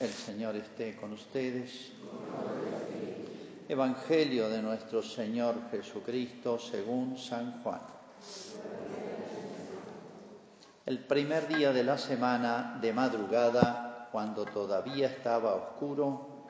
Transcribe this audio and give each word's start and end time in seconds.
El 0.00 0.08
Señor 0.08 0.56
esté 0.56 0.96
con 0.96 1.12
ustedes. 1.12 1.92
Evangelio 3.68 4.48
de 4.48 4.62
nuestro 4.62 5.02
Señor 5.02 5.56
Jesucristo 5.70 6.58
según 6.58 7.18
San 7.18 7.62
Juan. 7.62 7.82
El 10.86 11.00
primer 11.00 11.48
día 11.48 11.74
de 11.74 11.84
la 11.84 11.98
semana, 11.98 12.78
de 12.80 12.94
madrugada, 12.94 14.08
cuando 14.10 14.46
todavía 14.46 15.08
estaba 15.08 15.54
oscuro, 15.54 16.46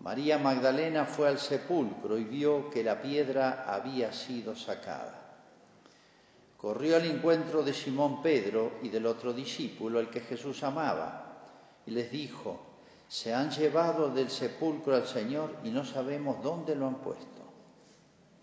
María 0.00 0.38
Magdalena 0.38 1.04
fue 1.04 1.28
al 1.28 1.38
sepulcro 1.38 2.16
y 2.16 2.24
vio 2.24 2.70
que 2.70 2.82
la 2.82 3.02
piedra 3.02 3.66
había 3.68 4.14
sido 4.14 4.56
sacada. 4.56 5.42
Corrió 6.56 6.96
al 6.96 7.04
encuentro 7.04 7.62
de 7.62 7.74
Simón 7.74 8.22
Pedro 8.22 8.78
y 8.82 8.88
del 8.88 9.04
otro 9.04 9.34
discípulo, 9.34 10.00
el 10.00 10.08
que 10.08 10.20
Jesús 10.20 10.62
amaba, 10.62 11.82
y 11.84 11.90
les 11.90 12.10
dijo, 12.10 12.73
se 13.14 13.32
han 13.32 13.48
llevado 13.48 14.10
del 14.10 14.28
sepulcro 14.28 14.96
al 14.96 15.06
Señor 15.06 15.58
y 15.62 15.70
no 15.70 15.84
sabemos 15.84 16.42
dónde 16.42 16.74
lo 16.74 16.88
han 16.88 16.96
puesto. 16.96 17.42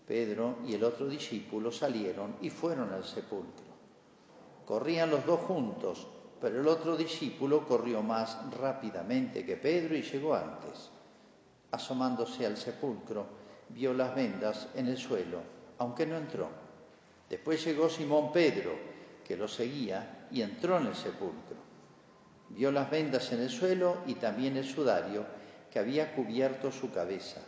Pedro 0.06 0.60
y 0.66 0.72
el 0.72 0.82
otro 0.82 1.08
discípulo 1.08 1.70
salieron 1.70 2.36
y 2.40 2.48
fueron 2.48 2.90
al 2.90 3.04
sepulcro. 3.04 3.66
Corrían 4.64 5.10
los 5.10 5.26
dos 5.26 5.40
juntos, 5.40 6.06
pero 6.40 6.58
el 6.58 6.66
otro 6.66 6.96
discípulo 6.96 7.68
corrió 7.68 8.02
más 8.02 8.38
rápidamente 8.58 9.44
que 9.44 9.58
Pedro 9.58 9.94
y 9.94 10.00
llegó 10.00 10.34
antes. 10.34 10.88
Asomándose 11.70 12.46
al 12.46 12.56
sepulcro, 12.56 13.26
vio 13.68 13.92
las 13.92 14.14
vendas 14.14 14.68
en 14.74 14.86
el 14.86 14.96
suelo, 14.96 15.40
aunque 15.76 16.06
no 16.06 16.16
entró. 16.16 16.48
Después 17.28 17.62
llegó 17.62 17.90
Simón 17.90 18.32
Pedro, 18.32 18.72
que 19.22 19.36
lo 19.36 19.48
seguía, 19.48 20.28
y 20.30 20.40
entró 20.40 20.78
en 20.78 20.86
el 20.86 20.94
sepulcro. 20.96 21.71
Vio 22.54 22.70
las 22.70 22.90
vendas 22.90 23.32
en 23.32 23.40
el 23.40 23.50
suelo 23.50 23.98
y 24.06 24.14
también 24.14 24.56
el 24.56 24.64
sudario 24.64 25.24
que 25.70 25.78
había 25.78 26.14
cubierto 26.14 26.70
su 26.70 26.92
cabeza. 26.92 27.40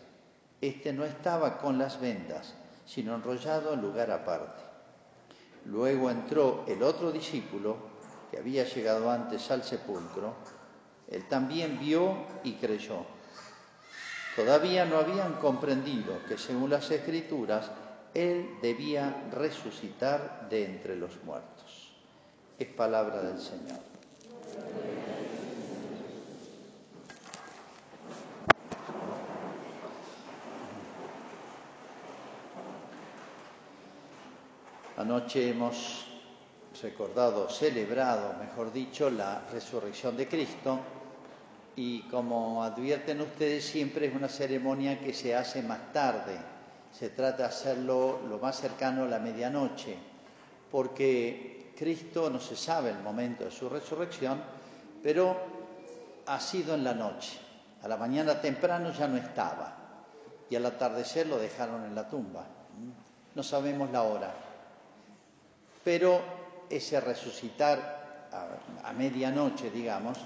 Este 0.61 0.93
no 0.93 1.05
estaba 1.05 1.59
con 1.59 1.79
las 1.79 2.01
vendas, 2.01 2.55
sino 2.87 3.15
enrollado 3.15 3.75
en 3.75 3.83
lugar 3.83 4.11
aparte. 4.11 4.63
Luego 5.67 6.11
entró 6.11 6.65
el 6.67 6.83
otro 6.83 7.13
discípulo, 7.13 7.77
que 8.31 8.39
había 8.39 8.65
llegado 8.65 9.11
antes 9.11 9.51
al 9.51 9.63
sepulcro. 9.63 10.35
Él 11.11 11.29
también 11.29 11.79
vio 11.79 12.17
y 12.43 12.55
creyó. 12.55 13.05
Todavía 14.37 14.85
no 14.85 14.97
habían 14.99 15.35
comprendido 15.35 16.19
que 16.27 16.39
según 16.39 16.71
las 16.71 16.91
escrituras, 16.91 17.71
Él 18.15 18.57
debía 18.61 19.29
resucitar 19.31 20.49
de 20.49 20.65
entre 20.65 20.97
los 20.97 21.23
muertos. 21.25 21.93
Es 22.59 22.69
palabra 22.69 23.23
del 23.23 23.39
Señor. 23.39 23.79
Anoche 35.05 35.51
hemos 35.51 36.07
recordado, 36.81 37.51
celebrado, 37.51 38.37
mejor 38.41 38.73
dicho, 38.73 39.11
la 39.11 39.43
resurrección 39.53 40.17
de 40.17 40.27
Cristo 40.27 40.81
y 41.77 42.01
como 42.09 42.65
advierten 42.65 43.21
ustedes 43.21 43.67
siempre 43.67 44.07
es 44.07 44.15
una 44.15 44.31
ceremonia 44.31 44.99
que 44.99 45.13
se 45.13 45.37
hace 45.37 45.63
más 45.63 45.93
tarde. 45.93 46.39
Se 46.91 47.11
trata 47.11 47.43
de 47.43 47.45
hacerlo 47.45 48.21
lo 48.27 48.39
más 48.39 48.59
cercano 48.59 49.05
a 49.05 49.09
la 49.09 49.19
medianoche, 49.19 49.95
porque 50.71 51.75
Cristo 51.77 52.31
no 52.31 52.41
se 52.41 52.57
sabe 52.57 52.89
el 52.89 53.01
momento 53.01 53.45
de 53.45 53.51
su 53.51 53.69
resurrección, 53.69 54.41
pero 55.03 55.37
ha 56.25 56.41
sido 56.41 56.75
en 56.75 56.83
la 56.83 56.95
noche. 56.95 57.39
A 57.83 57.89
la 57.89 57.99
mañana 57.99 58.41
temprano 58.41 58.91
ya 58.91 59.07
no 59.07 59.19
estaba 59.19 59.77
y 60.49 60.57
al 60.57 60.65
atardecer 60.65 61.27
lo 61.27 61.37
dejaron 61.37 61.85
en 61.85 61.95
la 61.95 62.09
tumba. 62.09 62.47
No 63.35 63.43
sabemos 63.43 63.91
la 63.91 64.03
hora. 64.03 64.44
Pero 65.85 66.21
ese 66.71 67.01
resucitar 67.01 68.29
a, 68.83 68.93
medianoche, 68.93 69.71
digamos, 69.71 70.19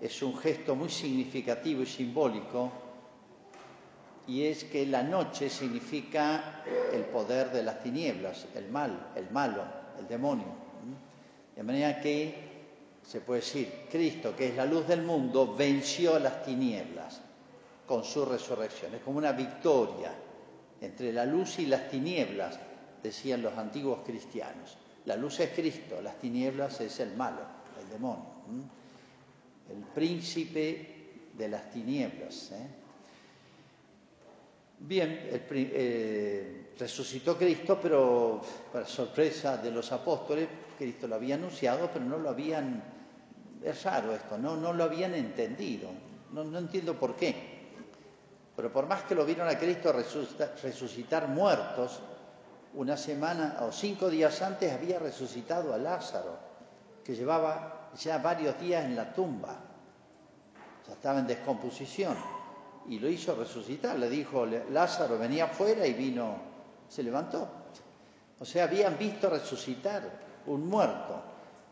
es 0.00 0.22
un 0.22 0.36
gesto 0.36 0.74
muy 0.74 0.88
significativo 0.88 1.82
y 1.82 1.86
simbólico 1.86 2.72
y 4.26 4.44
es 4.44 4.64
que 4.64 4.86
la 4.86 5.02
noche 5.02 5.48
significa 5.48 6.62
el 6.92 7.04
poder 7.04 7.50
de 7.50 7.62
las 7.62 7.82
tinieblas, 7.82 8.46
el 8.54 8.68
mal, 8.68 9.12
el 9.14 9.30
malo, 9.30 9.62
el 9.98 10.06
demonio. 10.06 10.68
De 11.56 11.62
manera 11.62 12.00
que 12.00 12.48
se 13.02 13.20
puede 13.20 13.40
decir, 13.40 13.86
Cristo, 13.90 14.36
que 14.36 14.48
es 14.48 14.56
la 14.56 14.66
luz 14.66 14.86
del 14.86 15.02
mundo, 15.02 15.54
venció 15.56 16.18
las 16.18 16.44
tinieblas 16.44 17.20
con 17.86 18.04
su 18.04 18.24
resurrección. 18.24 18.94
Es 18.94 19.00
como 19.00 19.18
una 19.18 19.32
victoria 19.32 20.12
entre 20.80 21.12
la 21.12 21.24
luz 21.24 21.58
y 21.58 21.66
las 21.66 21.88
tinieblas, 21.88 22.60
decían 23.02 23.42
los 23.42 23.56
antiguos 23.56 24.00
cristianos. 24.04 24.76
La 25.04 25.16
luz 25.16 25.40
es 25.40 25.50
Cristo, 25.50 26.00
las 26.02 26.18
tinieblas 26.18 26.80
es 26.80 27.00
el 27.00 27.16
malo, 27.16 27.42
el 27.80 27.88
demonio 27.88 28.38
el 29.70 29.82
príncipe 29.94 31.30
de 31.34 31.48
las 31.48 31.70
tinieblas. 31.70 32.52
¿eh? 32.52 32.68
Bien, 34.80 35.28
el, 35.30 35.42
eh, 35.50 36.70
resucitó 36.78 37.36
Cristo, 37.36 37.78
pero 37.80 38.40
para 38.72 38.86
sorpresa 38.86 39.56
de 39.56 39.70
los 39.70 39.90
apóstoles, 39.92 40.48
Cristo 40.76 41.06
lo 41.06 41.16
había 41.16 41.34
anunciado, 41.34 41.90
pero 41.92 42.04
no 42.04 42.18
lo 42.18 42.30
habían, 42.30 42.82
es 43.62 43.82
raro 43.82 44.14
esto, 44.14 44.38
no, 44.38 44.56
no 44.56 44.72
lo 44.72 44.84
habían 44.84 45.14
entendido, 45.14 45.90
no, 46.32 46.44
no 46.44 46.58
entiendo 46.58 46.98
por 46.98 47.16
qué. 47.16 47.58
Pero 48.54 48.72
por 48.72 48.86
más 48.86 49.02
que 49.02 49.14
lo 49.14 49.24
vieron 49.24 49.48
a 49.48 49.58
Cristo 49.58 49.92
resucitar, 49.92 50.54
resucitar 50.62 51.28
muertos, 51.28 52.00
una 52.74 52.96
semana 52.96 53.58
o 53.60 53.72
cinco 53.72 54.10
días 54.10 54.42
antes 54.42 54.72
había 54.72 54.98
resucitado 54.98 55.72
a 55.72 55.78
Lázaro, 55.78 56.36
que 57.04 57.14
llevaba 57.14 57.90
ya 57.96 58.18
varios 58.18 58.60
días 58.60 58.84
en 58.84 58.94
la 58.96 59.12
tumba, 59.12 59.56
ya 60.86 60.92
estaba 60.92 61.20
en 61.20 61.26
descomposición, 61.26 62.16
y 62.88 62.98
lo 62.98 63.08
hizo 63.08 63.34
resucitar. 63.34 63.98
Le 63.98 64.08
dijo, 64.08 64.46
Lázaro 64.46 65.18
venía 65.18 65.44
afuera 65.44 65.86
y 65.86 65.94
vino, 65.94 66.36
se 66.88 67.02
levantó. 67.02 67.48
O 68.40 68.44
sea, 68.44 68.64
habían 68.64 68.96
visto 68.98 69.28
resucitar 69.28 70.02
un 70.46 70.66
muerto, 70.68 71.22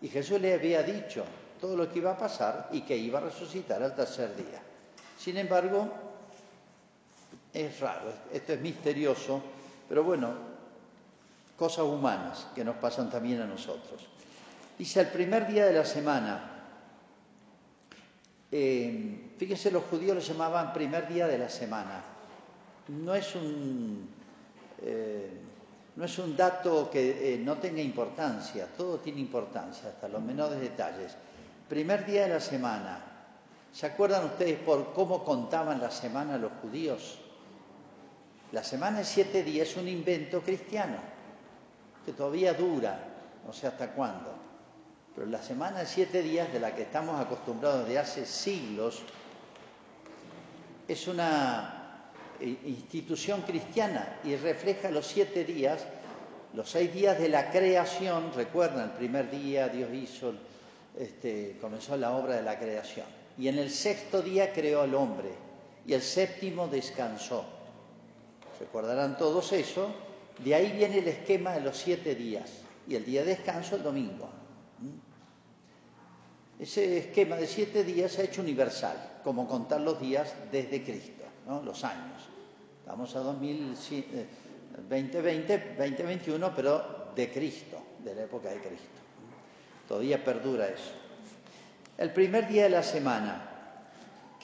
y 0.00 0.08
Jesús 0.08 0.40
le 0.40 0.54
había 0.54 0.82
dicho 0.82 1.24
todo 1.60 1.76
lo 1.76 1.90
que 1.90 2.00
iba 2.00 2.12
a 2.12 2.18
pasar 2.18 2.68
y 2.72 2.82
que 2.82 2.96
iba 2.96 3.18
a 3.18 3.22
resucitar 3.22 3.82
al 3.82 3.94
tercer 3.94 4.36
día. 4.36 4.60
Sin 5.18 5.36
embargo, 5.38 5.88
es 7.52 7.80
raro, 7.80 8.12
esto 8.32 8.52
es 8.52 8.60
misterioso, 8.60 9.40
pero 9.88 10.04
bueno, 10.04 10.55
cosas 11.56 11.84
humanas 11.84 12.48
que 12.54 12.64
nos 12.64 12.76
pasan 12.76 13.10
también 13.10 13.40
a 13.40 13.46
nosotros. 13.46 14.06
Dice, 14.78 15.00
el 15.00 15.08
primer 15.08 15.46
día 15.46 15.66
de 15.66 15.72
la 15.72 15.84
semana, 15.84 16.56
eh, 18.52 19.32
fíjense, 19.38 19.70
los 19.70 19.84
judíos 19.84 20.14
lo 20.14 20.20
llamaban 20.20 20.72
primer 20.72 21.08
día 21.08 21.26
de 21.26 21.38
la 21.38 21.48
semana. 21.48 22.02
No 22.88 23.14
es 23.14 23.34
un, 23.34 24.08
eh, 24.82 25.30
no 25.96 26.04
es 26.04 26.18
un 26.18 26.36
dato 26.36 26.90
que 26.90 27.34
eh, 27.34 27.38
no 27.38 27.56
tenga 27.56 27.80
importancia, 27.80 28.68
todo 28.76 28.98
tiene 28.98 29.20
importancia, 29.20 29.88
hasta 29.88 30.08
los 30.08 30.22
menores 30.22 30.60
detalles. 30.60 31.16
Primer 31.68 32.04
día 32.04 32.22
de 32.22 32.34
la 32.34 32.40
semana. 32.40 33.12
¿Se 33.72 33.86
acuerdan 33.86 34.24
ustedes 34.24 34.58
por 34.60 34.92
cómo 34.94 35.24
contaban 35.24 35.80
la 35.80 35.90
semana 35.90 36.38
los 36.38 36.52
judíos? 36.62 37.18
La 38.52 38.62
semana 38.62 38.98
de 38.98 39.04
siete 39.04 39.42
días 39.42 39.68
es 39.68 39.76
un 39.76 39.88
invento 39.88 40.40
cristiano, 40.40 40.96
que 42.06 42.12
todavía 42.12 42.54
dura, 42.54 42.98
no 43.44 43.52
sé 43.52 43.66
hasta 43.66 43.90
cuándo. 43.90 44.32
Pero 45.14 45.26
la 45.26 45.42
semana 45.42 45.80
de 45.80 45.86
siete 45.86 46.22
días, 46.22 46.52
de 46.52 46.60
la 46.60 46.72
que 46.74 46.82
estamos 46.82 47.20
acostumbrados 47.20 47.84
desde 47.84 47.98
hace 47.98 48.26
siglos, 48.26 49.02
es 50.86 51.08
una 51.08 52.12
institución 52.40 53.42
cristiana 53.42 54.20
y 54.22 54.36
refleja 54.36 54.90
los 54.90 55.06
siete 55.06 55.44
días, 55.44 55.84
los 56.54 56.70
seis 56.70 56.94
días 56.94 57.18
de 57.18 57.28
la 57.28 57.50
creación. 57.50 58.30
Recuerdan, 58.36 58.90
el 58.90 58.96
primer 58.96 59.28
día 59.30 59.68
Dios 59.68 59.92
hizo, 59.92 60.32
este, 60.96 61.58
comenzó 61.60 61.96
la 61.96 62.16
obra 62.16 62.36
de 62.36 62.42
la 62.42 62.56
creación. 62.56 63.06
Y 63.36 63.48
en 63.48 63.58
el 63.58 63.70
sexto 63.70 64.22
día 64.22 64.52
creó 64.52 64.82
al 64.82 64.94
hombre 64.94 65.30
y 65.84 65.92
el 65.92 66.02
séptimo 66.02 66.68
descansó. 66.68 67.44
Recordarán 68.60 69.18
todos 69.18 69.52
eso. 69.52 70.05
De 70.38 70.54
ahí 70.54 70.72
viene 70.72 70.98
el 70.98 71.08
esquema 71.08 71.52
de 71.52 71.60
los 71.62 71.76
siete 71.76 72.14
días 72.14 72.50
y 72.86 72.94
el 72.94 73.04
día 73.04 73.22
de 73.22 73.36
descanso 73.36 73.76
el 73.76 73.82
domingo. 73.82 74.28
Ese 76.58 76.98
esquema 76.98 77.36
de 77.36 77.46
siete 77.46 77.84
días 77.84 78.12
se 78.12 78.22
ha 78.22 78.24
hecho 78.24 78.40
universal, 78.40 79.20
como 79.22 79.46
contar 79.46 79.80
los 79.80 80.00
días 80.00 80.34
desde 80.50 80.82
Cristo, 80.82 81.24
¿no? 81.46 81.62
los 81.62 81.84
años. 81.84 82.22
Estamos 82.80 83.14
a 83.14 83.20
2020, 83.20 84.26
2021, 84.88 86.54
pero 86.54 87.12
de 87.14 87.30
Cristo, 87.30 87.78
de 88.02 88.14
la 88.14 88.22
época 88.22 88.48
de 88.48 88.60
Cristo. 88.60 88.86
Todavía 89.86 90.24
perdura 90.24 90.68
eso. 90.68 90.92
El 91.98 92.12
primer 92.12 92.48
día 92.48 92.64
de 92.64 92.70
la 92.70 92.82
semana. 92.82 93.55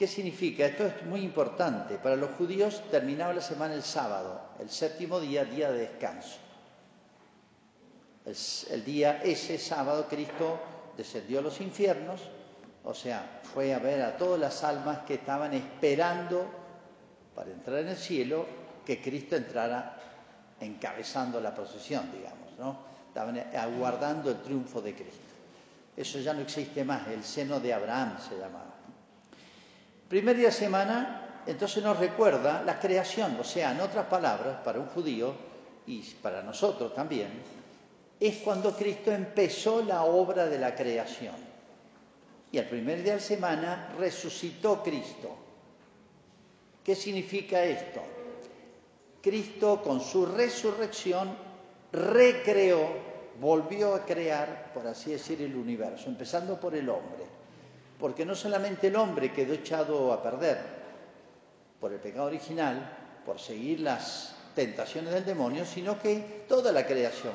¿Qué 0.03 0.09
¿Qué 0.09 0.15
significa? 0.15 0.65
Esto 0.65 0.85
es 0.85 1.05
muy 1.05 1.21
importante. 1.21 1.97
Para 1.97 2.17
los 2.17 2.31
judíos 2.31 2.83
terminaba 2.91 3.33
la 3.33 3.39
semana 3.39 3.73
el 3.73 3.83
sábado, 3.83 4.41
el 4.59 4.69
séptimo 4.69 5.17
día, 5.21 5.45
día 5.45 5.71
de 5.71 5.79
descanso. 5.79 6.39
El, 8.25 8.83
día 8.83 9.21
ese 9.23 9.57
sábado 9.57 10.05
Cristo 10.09 10.59
descendió 10.97 11.39
a 11.39 11.41
los 11.41 11.61
infiernos, 11.61 12.19
o 12.83 12.93
sea, 12.93 13.39
fue 13.43 13.73
a 13.73 13.79
ver 13.79 14.01
a 14.01 14.17
todas 14.17 14.41
las 14.41 14.61
almas 14.65 14.99
que 15.07 15.13
estaban 15.13 15.53
esperando 15.53 16.47
para 17.33 17.51
entrar 17.51 17.79
en 17.79 17.87
el 17.87 17.95
cielo 17.95 18.45
que 18.85 19.01
Cristo 19.01 19.37
entrara 19.37 19.95
encabezando 20.59 21.39
la 21.39 21.55
procesión, 21.55 22.11
digamos, 22.11 22.51
¿no? 22.59 22.77
Estaban 23.07 23.39
aguardando 23.55 24.31
el 24.31 24.41
triunfo 24.41 24.81
de 24.81 24.95
Cristo. 24.95 25.33
Eso 25.95 26.19
ya 26.19 26.33
no 26.33 26.41
existe 26.41 26.83
más, 26.83 27.07
el 27.07 27.23
seno 27.23 27.61
de 27.61 27.73
Abraham 27.73 28.17
se 28.19 28.37
llamaba. 28.37 28.72
Primer 30.13 30.37
día 30.37 30.49
de 30.49 30.51
semana, 30.51 31.41
entonces 31.47 31.83
nos 31.83 31.97
recuerda 31.97 32.61
la 32.61 32.79
creación, 32.79 33.35
o 33.39 33.43
sea, 33.43 33.71
en 33.71 33.81
otras 33.81 34.05
palabras, 34.05 34.59
para 34.63 34.79
un 34.79 34.85
judío 34.85 35.33
y 35.87 36.01
para 36.21 36.43
nosotros 36.43 36.93
también, 36.93 37.31
es 38.19 38.37
cuando 38.43 38.77
Cristo 38.77 39.11
empezó 39.11 39.81
la 39.81 40.03
obra 40.03 40.45
de 40.45 40.59
la 40.59 40.75
creación. 40.75 41.33
Y 42.51 42.59
el 42.59 42.69
primer 42.69 43.01
día 43.01 43.15
de 43.15 43.21
semana 43.21 43.95
resucitó 43.97 44.83
Cristo. 44.83 45.35
¿Qué 46.83 46.93
significa 46.93 47.63
esto? 47.63 48.03
Cristo 49.19 49.81
con 49.81 49.99
su 49.99 50.27
resurrección 50.27 51.35
recreó, 51.91 52.87
volvió 53.41 53.95
a 53.95 54.05
crear, 54.05 54.73
por 54.75 54.85
así 54.85 55.09
decir, 55.09 55.41
el 55.41 55.55
universo, 55.55 56.07
empezando 56.07 56.59
por 56.59 56.75
el 56.75 56.87
hombre. 56.87 57.42
Porque 58.03 58.25
no 58.25 58.35
solamente 58.35 58.87
el 58.87 58.97
hombre 58.97 59.31
quedó 59.31 59.53
echado 59.53 60.11
a 60.11 60.21
perder 60.21 60.57
por 61.79 61.93
el 61.93 62.01
pecado 62.01 62.25
original, 62.25 63.21
por 63.25 63.39
seguir 63.39 63.79
las 63.79 64.35
tentaciones 64.53 65.13
del 65.13 65.23
demonio, 65.23 65.63
sino 65.63 65.97
que 65.97 66.43
toda 66.49 66.73
la 66.73 66.85
creación, 66.85 67.31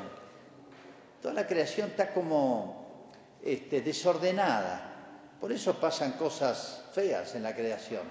toda 1.23 1.33
la 1.33 1.47
creación 1.47 1.89
está 1.89 2.13
como 2.13 3.09
este, 3.43 3.81
desordenada. 3.81 5.37
Por 5.41 5.53
eso 5.53 5.73
pasan 5.81 6.13
cosas 6.13 6.85
feas 6.93 7.35
en 7.35 7.45
la 7.45 7.55
creación, 7.55 8.03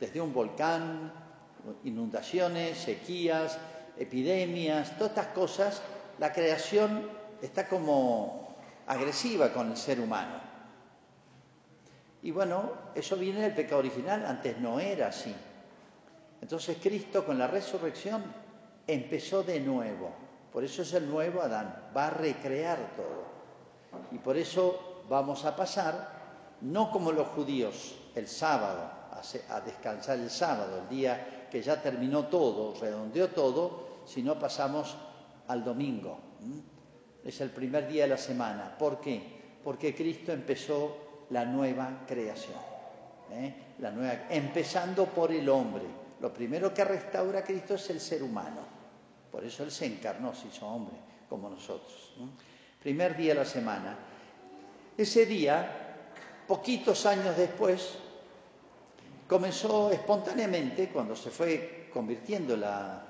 desde 0.00 0.18
un 0.18 0.32
volcán, 0.32 1.12
inundaciones, 1.84 2.78
sequías, 2.78 3.58
epidemias, 3.98 4.96
todas 4.96 5.10
estas 5.10 5.34
cosas, 5.34 5.82
la 6.18 6.32
creación 6.32 7.10
está 7.42 7.68
como 7.68 8.56
agresiva 8.86 9.52
con 9.52 9.70
el 9.70 9.76
ser 9.76 10.00
humano. 10.00 10.55
Y 12.22 12.30
bueno, 12.30 12.72
eso 12.94 13.16
viene 13.16 13.40
del 13.42 13.54
pecado 13.54 13.78
original, 13.78 14.24
antes 14.26 14.58
no 14.58 14.80
era 14.80 15.08
así. 15.08 15.34
Entonces 16.40 16.78
Cristo 16.82 17.24
con 17.24 17.38
la 17.38 17.46
resurrección 17.46 18.24
empezó 18.86 19.42
de 19.42 19.60
nuevo. 19.60 20.10
Por 20.52 20.64
eso 20.64 20.82
es 20.82 20.92
el 20.94 21.08
nuevo 21.08 21.42
Adán, 21.42 21.90
va 21.96 22.06
a 22.06 22.10
recrear 22.10 22.78
todo. 22.96 23.26
Y 24.12 24.18
por 24.18 24.36
eso 24.36 25.04
vamos 25.08 25.44
a 25.44 25.54
pasar, 25.54 26.56
no 26.62 26.90
como 26.90 27.12
los 27.12 27.28
judíos, 27.28 27.94
el 28.14 28.26
sábado, 28.26 28.90
a 29.50 29.60
descansar 29.60 30.18
el 30.18 30.30
sábado, 30.30 30.82
el 30.82 30.88
día 30.88 31.48
que 31.50 31.62
ya 31.62 31.80
terminó 31.80 32.26
todo, 32.26 32.74
redondeó 32.80 33.28
todo, 33.28 34.00
si 34.06 34.22
no 34.22 34.38
pasamos 34.38 34.96
al 35.48 35.64
domingo. 35.64 36.18
Es 37.24 37.40
el 37.40 37.50
primer 37.50 37.88
día 37.88 38.04
de 38.04 38.10
la 38.10 38.18
semana. 38.18 38.76
¿Por 38.78 39.00
qué? 39.00 39.58
Porque 39.64 39.94
Cristo 39.94 40.32
empezó 40.32 40.96
la 41.30 41.44
nueva 41.44 42.04
creación. 42.06 42.58
¿eh? 43.32 43.54
La 43.78 43.90
nueva, 43.90 44.26
empezando 44.30 45.06
por 45.06 45.32
el 45.32 45.48
hombre. 45.48 45.84
Lo 46.20 46.32
primero 46.32 46.72
que 46.72 46.84
restaura 46.84 47.42
Cristo 47.42 47.74
es 47.74 47.90
el 47.90 48.00
ser 48.00 48.22
humano. 48.22 48.60
Por 49.30 49.44
eso 49.44 49.64
Él 49.64 49.70
se 49.70 49.86
encarnó, 49.86 50.34
se 50.34 50.48
hizo 50.48 50.66
hombre, 50.66 50.96
como 51.28 51.50
nosotros. 51.50 52.14
Primer 52.80 53.16
día 53.16 53.34
de 53.34 53.40
la 53.40 53.44
semana. 53.44 53.96
Ese 54.96 55.26
día, 55.26 55.96
poquitos 56.46 57.04
años 57.04 57.36
después, 57.36 57.98
comenzó 59.28 59.90
espontáneamente, 59.90 60.88
cuando 60.88 61.14
se 61.14 61.30
fue 61.30 61.90
convirtiendo 61.92 62.56
la, 62.56 63.02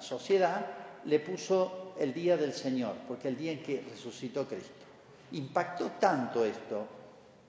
sociedad, 0.00 0.66
le 1.04 1.20
puso 1.20 1.94
el 1.98 2.12
día 2.12 2.36
del 2.36 2.52
Señor, 2.52 2.94
porque 3.06 3.28
el 3.28 3.36
día 3.36 3.52
en 3.52 3.62
que 3.62 3.84
resucitó 3.90 4.46
Cristo. 4.46 4.84
Impactó 5.34 5.90
tanto 5.98 6.44
esto, 6.44 6.86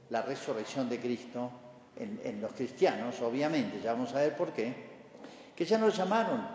la 0.09 0.21
resurrección 0.21 0.89
de 0.89 0.99
Cristo, 0.99 1.51
en, 1.97 2.41
los 2.41 2.51
cristianos, 2.51 3.21
obviamente, 3.21 3.79
ya 3.81 3.93
vamos 3.93 4.13
a 4.13 4.19
ver 4.19 4.35
por 4.35 4.51
qué, 4.51 4.73
que 5.55 5.65
ya 5.65 5.77
nos 5.77 5.95
llamaron 5.95 6.45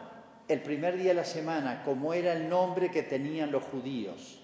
el 0.48 0.60
primer 0.60 0.96
día 0.96 1.08
de 1.08 1.14
la 1.14 1.24
semana 1.24 1.82
como 1.84 2.12
era 2.12 2.32
el 2.32 2.48
nombre 2.48 2.90
que 2.90 3.04
tenían 3.04 3.50
los 3.50 3.62
judíos. 3.64 4.40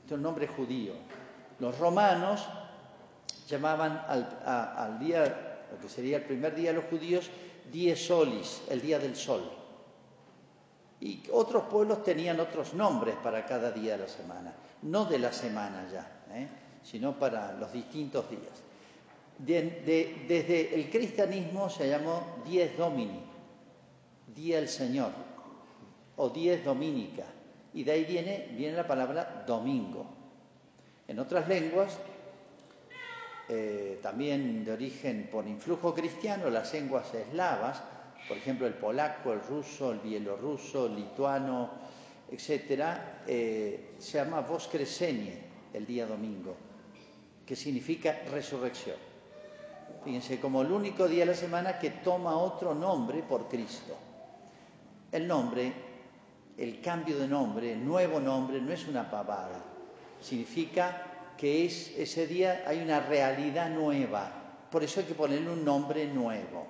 Este 0.00 0.06
es 0.06 0.12
un 0.12 0.22
nombre 0.22 0.46
judío. 0.46 0.94
Los 1.58 1.78
romanos 1.78 2.46
llamaban 3.48 4.04
al, 4.08 4.40
al 4.46 4.98
día 4.98 5.66
lo 5.72 5.80
que 5.80 5.88
sería 5.88 6.18
el 6.18 6.24
primer 6.24 6.54
día 6.54 6.70
de 6.70 6.76
los 6.76 6.84
judíos, 6.84 7.28
die 7.72 7.96
solis, 7.96 8.62
el 8.70 8.80
día 8.80 8.98
del 8.98 9.16
sol. 9.16 9.42
Y 11.04 11.22
otros 11.32 11.64
pueblos 11.64 12.02
tenían 12.02 12.40
otros 12.40 12.72
nombres 12.72 13.14
para 13.22 13.44
cada 13.44 13.70
día 13.70 13.92
de 13.92 14.04
la 14.04 14.08
semana, 14.08 14.54
no 14.80 15.04
de 15.04 15.18
la 15.18 15.34
semana 15.34 15.86
ya, 15.92 16.24
¿eh? 16.32 16.48
sino 16.82 17.18
para 17.18 17.52
los 17.52 17.70
distintos 17.74 18.24
días. 18.30 18.62
desde 19.36 20.74
el 20.74 20.88
cristianismo 20.88 21.68
se 21.68 21.90
llamó 21.90 22.38
dies 22.46 22.74
domini, 22.78 23.20
día 24.34 24.56
del 24.56 24.68
Señor, 24.70 25.10
o 26.16 26.30
dies 26.30 26.64
dominica, 26.64 27.26
y 27.74 27.84
de 27.84 27.92
ahí 27.92 28.04
viene, 28.06 28.48
viene 28.56 28.74
la 28.74 28.86
palabra 28.86 29.44
domingo. 29.46 30.06
En 31.06 31.18
otras 31.18 31.46
lenguas 31.46 31.98
eh, 33.50 33.98
también 34.02 34.64
de 34.64 34.72
origen 34.72 35.28
por 35.30 35.46
influjo 35.46 35.92
cristiano, 35.92 36.48
las 36.48 36.72
lenguas 36.72 37.12
eslavas, 37.12 37.82
por 38.28 38.36
ejemplo 38.36 38.66
el 38.66 38.74
polaco, 38.74 39.32
el 39.32 39.40
ruso, 39.42 39.92
el 39.92 40.00
bielorruso, 40.00 40.86
el 40.86 40.96
lituano, 40.96 41.70
etcétera, 42.30 43.22
eh, 43.26 43.94
se 43.98 44.18
llama 44.18 44.40
Voskresenie 44.40 45.38
el 45.72 45.86
día 45.86 46.06
domingo, 46.06 46.54
que 47.46 47.54
significa 47.54 48.22
resurrección. 48.30 48.96
Fíjense, 50.04 50.40
como 50.40 50.62
el 50.62 50.70
único 50.70 51.08
día 51.08 51.20
de 51.20 51.32
la 51.32 51.34
semana 51.34 51.78
que 51.78 51.90
toma 51.90 52.36
otro 52.36 52.74
nombre 52.74 53.22
por 53.22 53.48
Cristo. 53.48 53.96
El 55.10 55.26
nombre, 55.26 55.72
el 56.58 56.80
cambio 56.80 57.18
de 57.18 57.28
nombre, 57.28 57.76
nuevo 57.76 58.20
nombre, 58.20 58.60
no 58.60 58.72
es 58.72 58.86
una 58.86 59.10
pavada, 59.10 59.62
significa 60.20 61.34
que 61.36 61.66
es 61.66 61.92
ese 61.96 62.26
día 62.26 62.64
hay 62.66 62.80
una 62.80 63.00
realidad 63.00 63.70
nueva. 63.70 64.30
Por 64.70 64.82
eso 64.82 65.00
hay 65.00 65.06
que 65.06 65.14
ponerle 65.14 65.50
un 65.50 65.64
nombre 65.64 66.06
nuevo. 66.06 66.66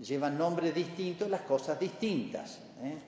Llevan 0.00 0.36
nombres 0.36 0.74
distintos 0.74 1.30
las 1.30 1.42
cosas 1.42 1.80
distintas. 1.80 2.58
¿eh? 2.82 2.98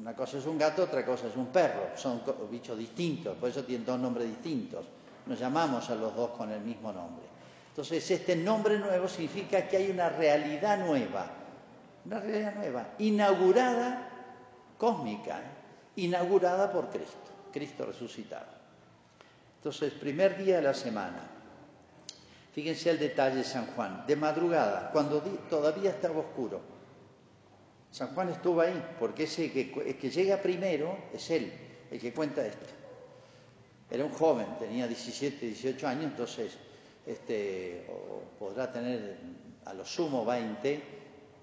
Una 0.00 0.14
cosa 0.14 0.38
es 0.38 0.46
un 0.46 0.56
gato, 0.56 0.84
otra 0.84 1.04
cosa 1.04 1.26
es 1.26 1.36
un 1.36 1.46
perro. 1.48 1.96
Son 1.96 2.22
bichos 2.50 2.78
distintos, 2.78 3.36
por 3.36 3.50
eso 3.50 3.64
tienen 3.64 3.84
dos 3.84 3.98
nombres 3.98 4.28
distintos. 4.28 4.86
Nos 5.26 5.38
llamamos 5.38 5.90
a 5.90 5.94
los 5.94 6.14
dos 6.14 6.30
con 6.30 6.50
el 6.50 6.60
mismo 6.60 6.92
nombre. 6.92 7.26
Entonces, 7.68 8.10
este 8.10 8.34
nombre 8.34 8.78
nuevo 8.78 9.06
significa 9.06 9.68
que 9.68 9.76
hay 9.76 9.90
una 9.90 10.08
realidad 10.08 10.84
nueva. 10.84 11.30
Una 12.06 12.20
realidad 12.20 12.54
nueva, 12.54 12.88
inaugurada, 12.98 14.08
cósmica, 14.78 15.40
inaugurada 15.96 16.72
por 16.72 16.88
Cristo. 16.88 17.18
Cristo 17.52 17.86
resucitado. 17.86 18.46
Entonces, 19.56 19.92
primer 19.94 20.38
día 20.38 20.56
de 20.56 20.62
la 20.62 20.74
semana. 20.74 21.37
Fíjense 22.58 22.90
el 22.90 22.98
detalle 22.98 23.36
de 23.36 23.44
San 23.44 23.66
Juan. 23.66 24.04
De 24.04 24.16
madrugada, 24.16 24.90
cuando 24.90 25.20
todavía 25.48 25.90
estaba 25.90 26.18
oscuro. 26.18 26.60
San 27.92 28.08
Juan 28.16 28.30
estuvo 28.30 28.60
ahí, 28.60 28.96
porque 28.98 29.22
ese 29.22 29.52
que, 29.52 29.70
que 29.70 30.10
llega 30.10 30.42
primero 30.42 30.98
es 31.14 31.30
él, 31.30 31.52
el 31.88 32.00
que 32.00 32.12
cuenta 32.12 32.44
esto. 32.44 32.66
Era 33.88 34.04
un 34.04 34.10
joven, 34.10 34.58
tenía 34.58 34.88
17, 34.88 35.46
18 35.46 35.86
años, 35.86 36.04
entonces 36.06 36.58
este, 37.06 37.86
podrá 38.40 38.72
tener 38.72 39.18
a 39.64 39.72
lo 39.72 39.84
sumo 39.84 40.24
20 40.24 40.82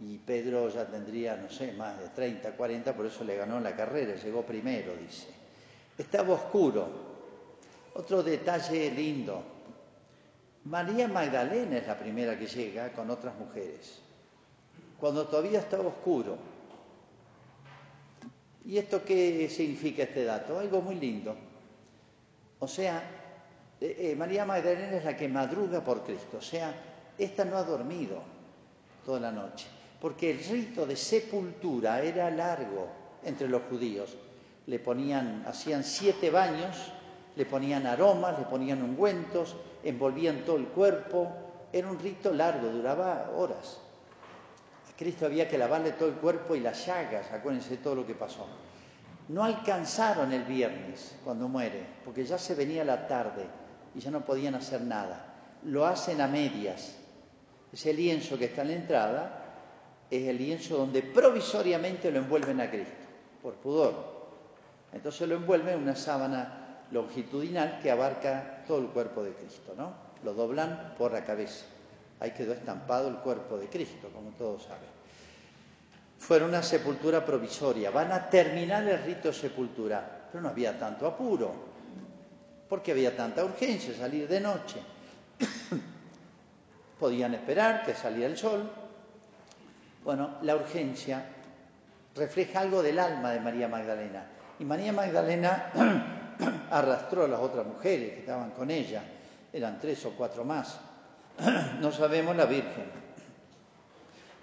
y 0.01 0.17
Pedro 0.17 0.67
ya 0.67 0.85
tendría, 0.85 1.37
no 1.37 1.49
sé, 1.49 1.71
más 1.71 1.97
de 1.97 2.09
30, 2.09 2.57
40, 2.57 2.93
por 2.93 3.05
eso 3.05 3.23
le 3.23 3.37
ganó 3.37 3.61
la 3.61 3.73
carrera, 3.73 4.15
llegó 4.15 4.45
primero, 4.45 4.93
dice. 4.97 5.27
Estaba 5.97 6.33
oscuro. 6.33 6.89
Otro 7.93 8.21
detalle 8.21 8.91
lindo. 8.91 9.54
María 10.65 11.07
Magdalena 11.07 11.77
es 11.77 11.87
la 11.87 11.97
primera 11.97 12.37
que 12.37 12.47
llega 12.47 12.91
con 12.91 13.09
otras 13.09 13.35
mujeres, 13.37 13.99
cuando 14.99 15.25
todavía 15.27 15.59
estaba 15.59 15.87
oscuro. 15.87 16.37
¿Y 18.65 18.77
esto 18.77 19.03
qué 19.03 19.47
significa 19.49 20.03
este 20.03 20.23
dato? 20.23 20.57
Algo 20.59 20.81
muy 20.81 20.95
lindo. 20.95 21.35
O 22.59 22.67
sea, 22.67 23.03
Eh, 23.81 24.11
eh, 24.11 24.15
María 24.15 24.45
Magdalena 24.45 24.97
es 24.97 25.03
la 25.03 25.17
que 25.17 25.27
madruga 25.27 25.83
por 25.83 26.03
Cristo, 26.03 26.37
o 26.37 26.41
sea, 26.41 26.73
esta 27.17 27.43
no 27.43 27.57
ha 27.57 27.63
dormido 27.63 28.21
toda 29.05 29.19
la 29.19 29.31
noche, 29.31 29.67
porque 29.99 30.31
el 30.31 30.39
rito 30.39 30.85
de 30.85 30.95
sepultura 30.95 32.01
era 32.01 32.29
largo 32.31 32.87
entre 33.23 33.49
los 33.49 33.63
judíos. 33.63 34.15
Le 34.67 34.79
ponían, 34.79 35.43
hacían 35.45 35.83
siete 35.83 36.31
baños, 36.31 36.91
le 37.35 37.45
ponían 37.45 37.85
aromas, 37.85 38.39
le 38.39 38.45
ponían 38.45 38.81
ungüentos, 38.81 39.55
envolvían 39.83 40.45
todo 40.45 40.57
el 40.57 40.67
cuerpo. 40.67 41.29
Era 41.71 41.89
un 41.89 41.99
rito 41.99 42.31
largo, 42.31 42.69
duraba 42.69 43.31
horas. 43.35 43.79
A 44.89 44.97
Cristo 44.97 45.25
había 45.25 45.47
que 45.49 45.57
lavarle 45.57 45.91
todo 45.91 46.09
el 46.09 46.15
cuerpo 46.15 46.55
y 46.55 46.61
las 46.61 46.85
llagas, 46.85 47.31
acuérdense 47.31 47.71
de 47.71 47.77
todo 47.77 47.95
lo 47.95 48.07
que 48.07 48.15
pasó. 48.15 48.47
No 49.27 49.43
alcanzaron 49.43 50.31
el 50.31 50.43
viernes 50.43 51.15
cuando 51.23 51.47
muere, 51.47 51.85
porque 52.05 52.25
ya 52.25 52.37
se 52.37 52.55
venía 52.55 52.85
la 52.85 53.07
tarde 53.07 53.45
y 53.93 53.99
ya 53.99 54.11
no 54.11 54.23
podían 54.23 54.55
hacer 54.55 54.81
nada. 54.81 55.33
Lo 55.63 55.85
hacen 55.85 56.21
a 56.21 56.27
medias. 56.27 56.95
Ese 57.73 57.93
lienzo 57.93 58.37
que 58.37 58.45
está 58.45 58.61
en 58.61 58.67
la 58.69 58.73
entrada 58.75 59.45
es 60.09 60.27
el 60.27 60.37
lienzo 60.37 60.77
donde 60.77 61.01
provisoriamente 61.01 62.11
lo 62.11 62.19
envuelven 62.19 62.61
a 62.61 62.69
Cristo, 62.69 62.93
por 63.41 63.55
pudor. 63.55 64.15
Entonces 64.93 65.27
lo 65.27 65.35
envuelven 65.35 65.73
en 65.73 65.83
una 65.83 65.95
sábana 65.95 66.64
longitudinal 66.91 67.79
que 67.81 67.91
abarca 67.91 68.63
todo 68.67 68.79
el 68.79 68.87
cuerpo 68.87 69.23
de 69.23 69.33
Cristo, 69.33 69.73
¿no? 69.77 69.93
Lo 70.23 70.33
doblan 70.33 70.95
por 70.97 71.11
la 71.11 71.23
cabeza. 71.23 71.65
Ahí 72.19 72.31
quedó 72.31 72.53
estampado 72.53 73.07
el 73.07 73.17
cuerpo 73.17 73.57
de 73.57 73.67
Cristo, 73.67 74.09
como 74.13 74.31
todos 74.31 74.63
saben. 74.63 74.89
Fue 76.17 76.41
una 76.41 76.63
sepultura 76.63 77.25
provisoria. 77.25 77.91
Van 77.91 78.11
a 78.11 78.29
terminar 78.29 78.87
el 78.87 79.03
rito 79.03 79.27
de 79.27 79.33
sepultura, 79.33 80.27
pero 80.31 80.41
no 80.41 80.49
había 80.49 80.77
tanto 80.79 81.05
apuro, 81.05 81.53
porque 82.69 82.91
había 82.91 83.15
tanta 83.15 83.43
urgencia 83.43 83.93
salir 83.93 84.27
de 84.27 84.39
noche. 84.39 84.79
Podían 86.99 87.33
esperar 87.33 87.83
que 87.85 87.93
saliera 87.93 88.31
el 88.31 88.37
sol. 88.37 88.69
Bueno, 90.03 90.37
la 90.41 90.55
urgencia 90.55 91.25
refleja 92.15 92.61
algo 92.61 92.81
del 92.81 92.97
alma 92.97 93.31
de 93.31 93.39
María 93.41 93.67
Magdalena. 93.67 94.25
Y 94.57 94.63
María 94.63 94.93
Magdalena 94.93 96.24
arrastró 96.69 97.25
a 97.25 97.27
las 97.27 97.39
otras 97.39 97.65
mujeres 97.65 98.13
que 98.13 98.19
estaban 98.19 98.51
con 98.51 98.69
ella, 98.69 99.03
eran 99.51 99.79
tres 99.79 100.05
o 100.05 100.11
cuatro 100.11 100.43
más. 100.43 100.79
No 101.81 101.91
sabemos 101.91 102.35
la 102.35 102.45
Virgen, 102.45 102.85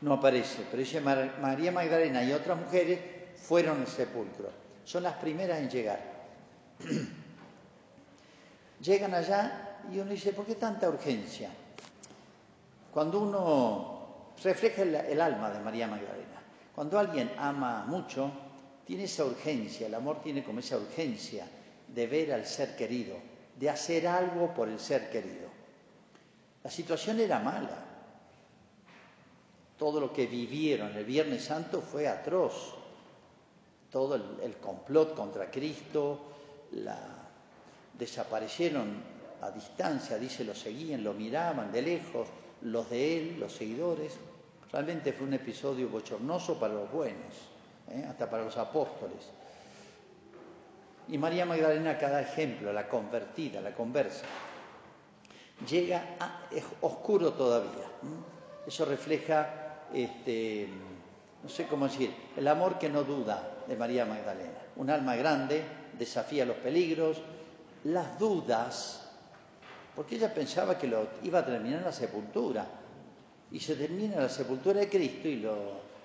no 0.02 0.14
aparece, 0.14 0.66
pero 0.70 0.82
dice 0.82 1.00
María 1.00 1.72
Magdalena 1.72 2.24
y 2.24 2.32
otras 2.32 2.58
mujeres 2.58 2.98
fueron 3.36 3.80
al 3.80 3.86
sepulcro. 3.86 4.50
Son 4.84 5.02
las 5.02 5.14
primeras 5.14 5.60
en 5.60 5.70
llegar. 5.70 6.00
Llegan 8.80 9.14
allá 9.14 9.78
y 9.92 10.00
uno 10.00 10.10
dice, 10.10 10.32
¿por 10.32 10.44
qué 10.44 10.56
tanta 10.56 10.88
urgencia? 10.88 11.50
Cuando 12.92 13.20
uno 13.20 14.32
refleja 14.42 14.82
el 14.82 15.20
alma 15.20 15.50
de 15.50 15.60
María 15.60 15.86
Magdalena, 15.86 16.42
cuando 16.74 16.98
alguien 16.98 17.30
ama 17.38 17.84
mucho, 17.86 18.30
tiene 18.84 19.04
esa 19.04 19.24
urgencia, 19.24 19.86
el 19.86 19.94
amor 19.94 20.20
tiene 20.20 20.42
como 20.42 20.58
esa 20.58 20.76
urgencia 20.76 21.46
de 21.94 22.06
ver 22.06 22.32
al 22.32 22.46
ser 22.46 22.74
querido, 22.76 23.16
de 23.58 23.70
hacer 23.70 24.06
algo 24.06 24.52
por 24.54 24.68
el 24.68 24.80
ser 24.80 25.10
querido. 25.10 25.48
La 26.62 26.70
situación 26.70 27.20
era 27.20 27.38
mala. 27.38 27.84
Todo 29.76 30.00
lo 30.00 30.12
que 30.12 30.26
vivieron 30.26 30.96
el 30.96 31.04
Viernes 31.04 31.44
Santo 31.44 31.80
fue 31.80 32.06
atroz. 32.08 32.74
Todo 33.90 34.14
el, 34.14 34.56
complot 34.56 35.14
contra 35.14 35.50
Cristo, 35.50 36.18
desaparecieron 37.98 39.02
a 39.42 39.50
distancia, 39.50 40.16
dice, 40.16 40.44
lo 40.44 40.54
seguían, 40.54 41.04
lo 41.04 41.12
miraban 41.12 41.70
de 41.70 41.82
lejos, 41.82 42.28
los 42.62 42.88
de 42.88 43.18
él, 43.18 43.40
los 43.40 43.52
seguidores. 43.52 44.14
Realmente 44.70 45.12
fue 45.12 45.26
un 45.26 45.34
episodio 45.34 45.88
bochornoso 45.90 46.58
para 46.58 46.72
los 46.72 46.90
buenos, 46.90 47.34
¿eh? 47.90 48.06
hasta 48.08 48.30
para 48.30 48.44
los 48.44 48.56
apóstoles. 48.56 49.28
Y 51.08 51.18
María 51.18 51.44
Magdalena, 51.44 51.98
cada 51.98 52.20
ejemplo, 52.20 52.72
la 52.72 52.88
convertida, 52.88 53.60
la 53.60 53.74
conversa, 53.74 54.24
llega 55.68 56.16
a, 56.18 56.46
es 56.50 56.64
oscuro 56.80 57.32
todavía. 57.32 57.86
Eso 58.66 58.84
refleja, 58.84 59.84
este, 59.92 60.68
no 61.42 61.48
sé 61.48 61.66
cómo 61.66 61.86
decir, 61.86 62.14
el 62.36 62.46
amor 62.46 62.78
que 62.78 62.88
no 62.88 63.02
duda 63.02 63.64
de 63.66 63.76
María 63.76 64.04
Magdalena. 64.04 64.58
Un 64.76 64.90
alma 64.90 65.16
grande, 65.16 65.62
desafía 65.98 66.46
los 66.46 66.56
peligros, 66.56 67.20
las 67.84 68.18
dudas, 68.18 69.10
porque 69.94 70.16
ella 70.16 70.32
pensaba 70.32 70.78
que 70.78 70.86
lo 70.86 71.08
iba 71.22 71.40
a 71.40 71.44
terminar 71.44 71.80
en 71.80 71.84
la 71.84 71.92
sepultura. 71.92 72.66
Y 73.50 73.60
se 73.60 73.74
termina 73.76 74.16
la 74.16 74.28
sepultura 74.28 74.80
de 74.80 74.88
Cristo 74.88 75.28
y 75.28 75.36
lo, 75.36 75.54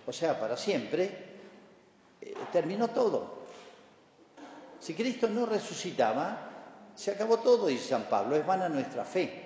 o 0.05 0.11
sea, 0.11 0.37
para 0.37 0.57
siempre, 0.57 1.09
eh, 2.19 2.33
terminó 2.51 2.89
todo. 2.89 3.36
Si 4.79 4.93
Cristo 4.93 5.29
no 5.29 5.45
resucitaba, 5.45 6.91
se 6.95 7.11
acabó 7.11 7.39
todo, 7.39 7.67
dice 7.67 7.89
San 7.89 8.03
Pablo, 8.03 8.35
es 8.35 8.45
vana 8.45 8.69
nuestra 8.69 9.03
fe. 9.03 9.45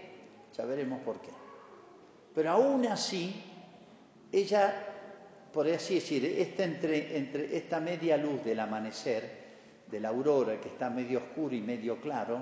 Ya 0.56 0.66
veremos 0.66 1.02
por 1.02 1.22
qué. 1.22 1.30
Pero 2.34 2.52
aún 2.52 2.86
así, 2.88 3.44
ella, 4.32 4.74
por 5.54 5.68
así 5.68 5.96
decir, 5.96 6.26
entre 6.58 7.58
esta 7.58 7.80
media 7.80 8.18
luz 8.18 8.44
del 8.44 8.60
amanecer, 8.60 9.42
de 9.88 10.00
la 10.00 10.10
aurora, 10.10 10.60
que 10.60 10.70
está 10.70 10.90
medio 10.90 11.20
oscuro 11.20 11.54
y 11.54 11.62
medio 11.62 12.00
claro, 12.00 12.40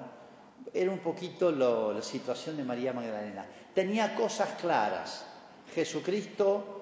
era 0.74 0.91
un 0.91 1.00
poquito 1.00 1.51
la 1.51 2.01
situación 2.01 2.58
de 2.58 2.63
María 2.63 2.93
Magdalena. 2.93 3.46
Tenía 3.74 4.13
cosas 4.13 4.50
claras. 4.62 5.25
Jesucristo 5.74 6.79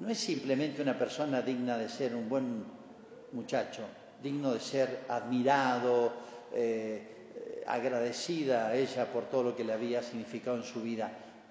no 0.00 0.08
es 0.08 0.18
simplemente 0.18 0.80
una 0.80 0.98
persona 0.98 1.42
digna 1.42 1.76
de 1.76 1.88
ser 1.88 2.14
un 2.14 2.28
buen 2.28 2.64
muchacho, 3.32 3.82
digno 4.22 4.52
de 4.52 4.60
ser 4.60 5.04
admirado, 5.08 6.12
eh, 6.52 7.16
agradecida 7.66 8.68
a 8.68 8.74
ella 8.74 9.06
por 9.06 9.24
todo 9.24 9.42
lo 9.42 9.56
que 9.56 9.64
le 9.64 9.72
había 9.72 10.02
significado 10.02 10.56
en 10.56 10.62
su 10.62 10.80
vida. 10.80 11.10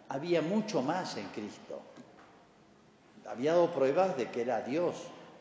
Había 0.09 0.41
mucho 0.41 0.81
más 0.81 1.17
en 1.17 1.27
Cristo. 1.27 1.81
Había 3.27 3.53
dado 3.53 3.71
pruebas 3.71 4.15
de 4.17 4.29
que 4.29 4.41
era 4.41 4.61
Dios, 4.61 4.95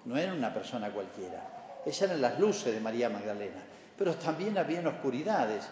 no 0.04 0.16
era 0.16 0.32
una 0.32 0.52
persona 0.52 0.90
cualquiera. 0.90 1.80
Esas 1.84 2.08
eran 2.08 2.22
las 2.22 2.40
luces 2.40 2.72
de 2.74 2.80
María 2.80 3.10
Magdalena, 3.10 3.62
pero 3.96 4.14
también 4.14 4.56
había 4.56 4.86
oscuridades. 4.88 5.64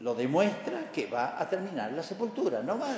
Lo 0.00 0.14
demuestra 0.14 0.90
que 0.92 1.06
va 1.06 1.40
a 1.40 1.48
terminar 1.48 1.92
la 1.92 2.02
sepultura, 2.02 2.62
no 2.62 2.78
va 2.78 2.94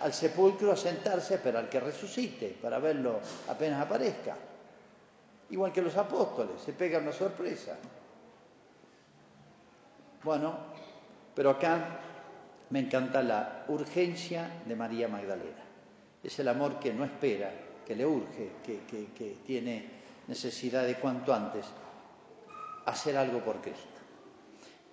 al 0.00 0.12
sepulcro 0.12 0.72
a 0.72 0.76
sentarse 0.76 1.34
a 1.34 1.36
esperar 1.38 1.68
que 1.68 1.80
resucite 1.80 2.56
para 2.60 2.78
verlo 2.78 3.20
apenas 3.48 3.82
aparezca. 3.82 4.36
Igual 5.50 5.72
que 5.72 5.82
los 5.82 5.96
apóstoles, 5.96 6.60
se 6.60 6.72
pega 6.72 6.98
una 6.98 7.12
sorpresa. 7.12 7.76
Bueno, 10.22 10.56
pero 11.34 11.50
acá 11.50 12.00
me 12.70 12.80
encanta 12.80 13.22
la 13.22 13.64
urgencia 13.68 14.62
de 14.64 14.74
María 14.74 15.06
Magdalena. 15.06 15.64
Es 16.22 16.38
el 16.40 16.48
amor 16.48 16.80
que 16.80 16.92
no 16.92 17.04
espera, 17.04 17.52
que 17.86 17.94
le 17.94 18.04
urge, 18.04 18.52
que, 18.64 18.80
que 18.86 19.36
tiene 19.46 19.88
necesidad 20.26 20.84
de 20.84 20.96
cuanto 20.96 21.32
antes 21.32 21.66
hacer 22.86 23.16
algo 23.16 23.40
por 23.40 23.60
Cristo. 23.60 24.00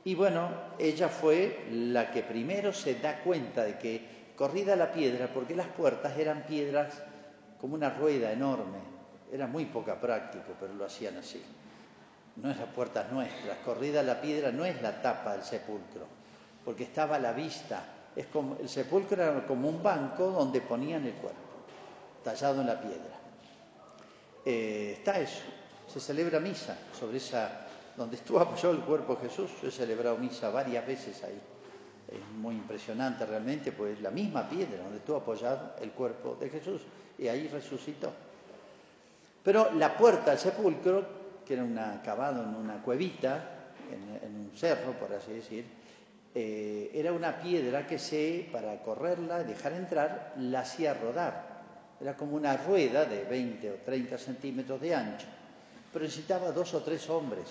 Y 0.03 0.15
bueno, 0.15 0.49
ella 0.77 1.07
fue 1.07 1.65
la 1.71 2.11
que 2.11 2.23
primero 2.23 2.73
se 2.73 2.95
da 2.95 3.19
cuenta 3.21 3.63
de 3.63 3.77
que 3.79 4.33
corrida 4.35 4.75
la 4.75 4.91
piedra, 4.91 5.31
porque 5.33 5.55
las 5.55 5.67
puertas 5.67 6.17
eran 6.17 6.45
piedras 6.45 7.01
como 7.59 7.75
una 7.75 7.89
rueda 7.89 8.31
enorme, 8.31 8.79
era 9.31 9.47
muy 9.47 9.65
poca 9.65 9.99
práctica, 9.99 10.45
pero 10.59 10.73
lo 10.73 10.85
hacían 10.85 11.17
así. 11.17 11.43
No 12.35 12.49
es 12.49 12.57
las 12.57 12.69
puertas 12.69 13.11
nuestras. 13.11 13.57
Corrida 13.59 14.01
la 14.01 14.19
piedra 14.19 14.51
no 14.51 14.65
es 14.65 14.81
la 14.81 15.01
tapa 15.01 15.33
del 15.33 15.43
sepulcro, 15.43 16.05
porque 16.65 16.83
estaba 16.83 17.17
a 17.17 17.19
la 17.19 17.33
vista. 17.33 17.83
El 18.15 18.69
sepulcro 18.69 19.21
era 19.21 19.45
como 19.45 19.69
un 19.69 19.81
banco 19.81 20.27
donde 20.27 20.61
ponían 20.61 21.05
el 21.05 21.13
cuerpo, 21.13 21.39
tallado 22.23 22.61
en 22.61 22.67
la 22.67 22.79
piedra. 22.79 23.19
Eh, 24.45 24.95
está 24.97 25.19
eso. 25.19 25.41
Se 25.87 25.99
celebra 25.99 26.39
misa 26.39 26.77
sobre 26.97 27.17
esa, 27.17 27.67
donde 27.95 28.15
estuvo 28.15 28.39
apoyado 28.39 28.71
el 28.71 28.81
cuerpo 28.81 29.15
de 29.15 29.29
Jesús. 29.29 29.51
Yo 29.61 29.67
he 29.67 29.71
celebrado 29.71 30.17
misa 30.17 30.49
varias 30.49 30.85
veces 30.85 31.23
ahí. 31.23 31.39
Es 32.07 32.37
muy 32.37 32.55
impresionante 32.55 33.25
realmente, 33.25 33.71
pues 33.71 33.99
la 34.01 34.11
misma 34.11 34.47
piedra 34.47 34.83
donde 34.83 34.97
estuvo 34.97 35.17
apoyado 35.17 35.75
el 35.81 35.91
cuerpo 35.91 36.37
de 36.39 36.49
Jesús 36.49 36.81
y 37.17 37.27
ahí 37.27 37.47
resucitó. 37.47 38.11
Pero 39.43 39.73
la 39.73 39.97
puerta 39.97 40.31
al 40.31 40.39
sepulcro, 40.39 41.05
que 41.45 41.53
era 41.53 41.63
una, 41.63 42.01
cavado 42.01 42.43
en 42.43 42.55
una 42.55 42.81
cuevita, 42.81 43.49
en, 43.91 44.35
un 44.35 44.51
cerro, 44.55 44.93
por 44.93 45.13
así 45.13 45.33
decir, 45.33 45.65
eh, 46.33 46.89
era 46.93 47.11
una 47.11 47.39
piedra 47.39 47.85
que 47.85 47.99
se, 47.99 48.47
para 48.51 48.81
correrla, 48.81 49.41
y 49.41 49.45
dejar 49.45 49.73
entrar, 49.73 50.33
la 50.37 50.61
hacía 50.61 50.93
rodar. 50.93 51.53
Era 51.99 52.15
como 52.15 52.35
una 52.35 52.57
rueda 52.57 53.05
de 53.05 53.23
20 53.25 53.71
o 53.71 53.75
30 53.85 54.17
centímetros 54.17 54.81
de 54.81 54.95
ancho, 54.95 55.27
pero 55.91 56.05
necesitaba 56.05 56.51
dos 56.51 56.73
o 56.73 56.81
tres 56.81 57.07
hombres 57.09 57.47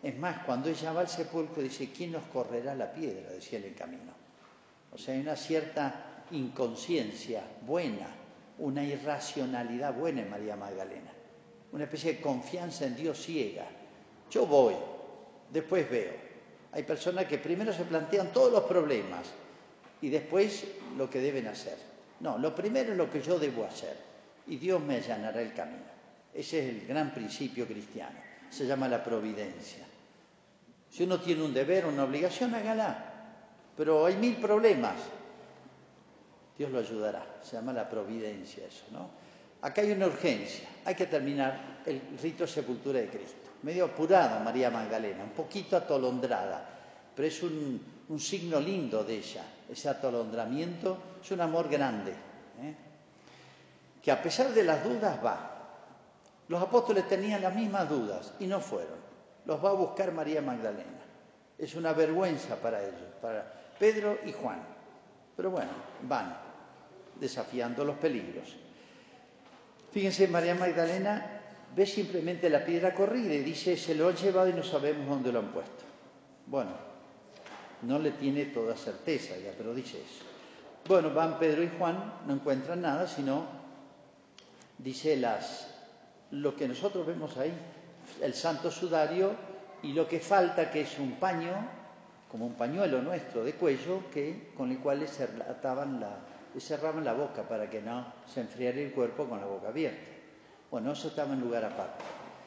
Es 0.00 0.16
más, 0.16 0.44
cuando 0.44 0.68
ella 0.68 0.92
va 0.92 1.00
al 1.00 1.08
sepulcro 1.08 1.60
dice, 1.60 1.90
¿quién 1.90 2.12
nos 2.12 2.22
correrá 2.26 2.74
la 2.74 2.92
piedra? 2.92 3.30
Decía 3.30 3.58
en 3.58 3.64
el 3.64 3.74
camino. 3.74 4.12
O 4.92 4.96
sea, 4.96 5.14
hay 5.14 5.20
una 5.20 5.34
cierta 5.34 6.22
inconsciencia 6.30 7.42
buena, 7.62 8.06
una 8.58 8.82
irracionalidad 8.82 9.94
buena 9.94 10.22
en 10.22 10.30
María 10.30 10.56
Magdalena, 10.56 11.10
una 11.72 11.84
especie 11.84 12.14
de 12.14 12.20
confianza 12.20 12.86
en 12.86 12.96
Dios 12.96 13.22
ciega. 13.22 13.66
Yo 14.30 14.46
voy, 14.46 14.74
después 15.52 15.88
veo. 15.90 16.12
Hay 16.72 16.82
personas 16.82 17.26
que 17.26 17.38
primero 17.38 17.72
se 17.72 17.84
plantean 17.84 18.32
todos 18.32 18.52
los 18.52 18.64
problemas 18.64 19.26
y 20.02 20.08
después 20.10 20.66
lo 20.96 21.08
que 21.08 21.20
deben 21.20 21.46
hacer. 21.46 21.76
No, 22.20 22.36
lo 22.36 22.54
primero 22.54 22.92
es 22.92 22.98
lo 22.98 23.10
que 23.10 23.22
yo 23.22 23.38
debo 23.38 23.64
hacer 23.64 23.96
y 24.46 24.56
Dios 24.56 24.82
me 24.82 24.96
allanará 24.96 25.40
el 25.40 25.54
camino. 25.54 25.98
Ese 26.34 26.58
es 26.58 26.74
el 26.74 26.86
gran 26.86 27.12
principio 27.12 27.66
cristiano. 27.66 28.18
Se 28.50 28.66
llama 28.66 28.88
la 28.88 29.02
providencia. 29.02 29.84
Si 30.90 31.04
uno 31.04 31.20
tiene 31.20 31.42
un 31.42 31.54
deber, 31.54 31.86
una 31.86 32.04
obligación, 32.04 32.54
hágala. 32.54 33.14
Pero 33.76 34.06
hay 34.06 34.16
mil 34.16 34.36
problemas. 34.36 34.96
Dios 36.58 36.72
lo 36.72 36.80
ayudará. 36.80 37.24
Se 37.40 37.56
llama 37.56 37.72
la 37.72 37.88
providencia 37.88 38.66
eso, 38.66 38.84
¿no? 38.90 39.08
Acá 39.62 39.80
hay 39.80 39.92
una 39.92 40.06
urgencia. 40.06 40.68
Hay 40.84 40.94
que 40.94 41.06
terminar 41.06 41.82
el 41.86 42.00
rito 42.20 42.44
de 42.44 42.48
sepultura 42.48 42.98
de 42.98 43.08
Cristo. 43.08 43.48
Medio 43.62 43.86
apurada 43.86 44.40
María 44.40 44.70
Magdalena, 44.70 45.24
un 45.24 45.30
poquito 45.30 45.76
atolondrada, 45.76 46.68
pero 47.14 47.26
es 47.26 47.42
un, 47.42 47.98
signo 48.18 48.60
lindo 48.60 49.04
de 49.04 49.16
ella. 49.16 49.44
Ese 49.68 49.88
atolondramiento 49.88 50.98
es 51.22 51.30
un 51.30 51.40
amor 51.40 51.68
grande. 51.68 52.12
¿eh? 52.12 52.74
Que 54.02 54.10
a 54.10 54.22
pesar 54.22 54.50
de 54.50 54.64
las 54.64 54.82
dudas 54.82 55.24
va. 55.24 55.54
Los 56.48 56.62
apóstoles 56.62 57.06
tenían 57.08 57.42
las 57.42 57.54
mismas 57.54 57.88
dudas 57.88 58.32
y 58.40 58.46
no 58.46 58.60
fueron. 58.60 58.98
Los 59.44 59.62
va 59.62 59.70
a 59.70 59.74
buscar 59.74 60.12
María 60.12 60.40
Magdalena. 60.40 61.04
Es 61.58 61.74
una 61.74 61.92
vergüenza 61.92 62.56
para 62.56 62.82
ellos, 62.82 63.12
para 63.20 63.52
Pedro 63.78 64.18
y 64.24 64.32
Juan. 64.32 64.62
Pero 65.36 65.50
bueno, 65.50 65.70
van 66.02 66.47
desafiando 67.20 67.84
los 67.84 67.96
peligros. 67.96 68.56
Fíjense, 69.90 70.28
María 70.28 70.54
Magdalena 70.54 71.40
ve 71.74 71.86
simplemente 71.86 72.50
la 72.50 72.64
piedra 72.64 72.94
corrida 72.94 73.34
y 73.34 73.42
dice, 73.42 73.76
se 73.76 73.94
lo 73.94 74.08
han 74.08 74.16
llevado 74.16 74.48
y 74.48 74.52
no 74.52 74.62
sabemos 74.62 75.08
dónde 75.08 75.32
lo 75.32 75.40
han 75.40 75.52
puesto. 75.52 75.84
Bueno, 76.46 76.70
no 77.82 77.98
le 77.98 78.12
tiene 78.12 78.46
toda 78.46 78.76
certeza 78.76 79.36
ya, 79.36 79.52
pero 79.56 79.74
dice 79.74 79.98
eso. 79.98 80.24
Bueno, 80.86 81.12
van 81.12 81.38
Pedro 81.38 81.62
y 81.62 81.70
Juan, 81.78 82.20
no 82.26 82.34
encuentran 82.34 82.80
nada, 82.80 83.06
sino, 83.06 83.46
dice 84.78 85.16
las, 85.16 85.74
lo 86.30 86.56
que 86.56 86.66
nosotros 86.66 87.06
vemos 87.06 87.36
ahí, 87.36 87.52
el 88.22 88.34
santo 88.34 88.70
sudario 88.70 89.32
y 89.82 89.92
lo 89.92 90.08
que 90.08 90.20
falta, 90.20 90.70
que 90.70 90.82
es 90.82 90.98
un 90.98 91.12
paño, 91.12 91.52
como 92.30 92.46
un 92.46 92.54
pañuelo 92.54 93.02
nuestro 93.02 93.44
de 93.44 93.54
cuello, 93.54 94.10
que, 94.10 94.50
con 94.56 94.70
el 94.70 94.78
cual 94.78 95.06
se 95.06 95.24
ataban 95.24 96.00
la, 96.00 96.18
cerraban 96.60 97.04
la 97.04 97.12
boca 97.12 97.46
para 97.48 97.68
que 97.68 97.80
no 97.80 98.12
se 98.26 98.40
enfriara 98.40 98.78
el 98.78 98.92
cuerpo 98.92 99.28
con 99.28 99.40
la 99.40 99.46
boca 99.46 99.68
abierta. 99.68 100.00
Bueno, 100.70 100.92
eso 100.92 101.08
estaba 101.08 101.32
en 101.32 101.40
lugar 101.40 101.64
aparte. 101.64 102.04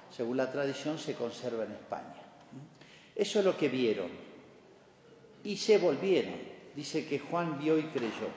Según 0.09 0.37
la 0.37 0.51
tradición 0.51 0.97
se 0.97 1.15
conserva 1.15 1.63
en 1.63 1.71
España. 1.71 2.21
Eso 3.15 3.39
es 3.39 3.45
lo 3.45 3.57
que 3.57 3.69
vieron. 3.69 4.09
Y 5.43 5.57
se 5.57 5.77
volvieron. 5.77 6.35
Dice 6.75 7.05
que 7.05 7.19
Juan 7.19 7.59
vio 7.59 7.77
y 7.77 7.83
creyó. 7.83 8.29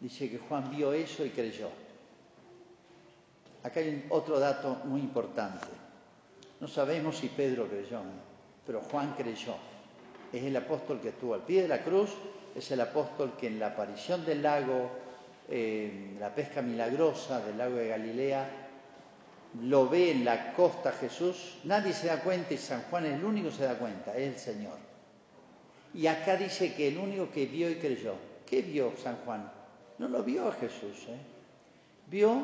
Dice 0.00 0.30
que 0.30 0.38
Juan 0.38 0.70
vio 0.70 0.92
eso 0.92 1.24
y 1.24 1.30
creyó. 1.30 1.68
Acá 3.62 3.80
hay 3.80 4.06
otro 4.10 4.38
dato 4.38 4.80
muy 4.84 5.00
importante. 5.00 5.66
No 6.60 6.68
sabemos 6.68 7.16
si 7.18 7.28
Pedro 7.28 7.68
creyó, 7.68 8.00
pero 8.66 8.80
Juan 8.80 9.14
creyó. 9.16 9.54
Es 10.32 10.42
el 10.42 10.56
apóstol 10.56 11.00
que 11.00 11.10
estuvo 11.10 11.34
al 11.34 11.42
pie 11.42 11.62
de 11.62 11.68
la 11.68 11.82
cruz, 11.82 12.10
es 12.54 12.70
el 12.70 12.80
apóstol 12.80 13.32
que 13.38 13.46
en 13.46 13.58
la 13.58 13.68
aparición 13.68 14.24
del 14.24 14.42
lago, 14.42 14.90
la 16.18 16.34
pesca 16.34 16.62
milagrosa 16.62 17.40
del 17.40 17.58
lago 17.58 17.76
de 17.76 17.88
Galilea, 17.88 18.50
lo 19.60 19.88
ve 19.88 20.12
en 20.12 20.24
la 20.24 20.54
costa 20.54 20.92
Jesús, 20.92 21.58
nadie 21.64 21.92
se 21.92 22.06
da 22.06 22.20
cuenta 22.20 22.54
y 22.54 22.58
San 22.58 22.82
Juan 22.90 23.06
es 23.06 23.14
el 23.14 23.24
único 23.24 23.50
que 23.50 23.56
se 23.56 23.64
da 23.64 23.74
cuenta, 23.74 24.16
es 24.16 24.28
el 24.28 24.38
Señor. 24.38 24.78
Y 25.94 26.06
acá 26.06 26.36
dice 26.36 26.74
que 26.74 26.88
el 26.88 26.98
único 26.98 27.30
que 27.30 27.46
vio 27.46 27.70
y 27.70 27.74
creyó. 27.74 28.14
¿Qué 28.46 28.62
vio 28.62 28.92
San 28.96 29.16
Juan? 29.24 29.50
No 29.98 30.08
lo 30.08 30.22
vio 30.22 30.48
a 30.48 30.52
Jesús, 30.52 31.06
¿eh? 31.08 31.18
vio 32.06 32.42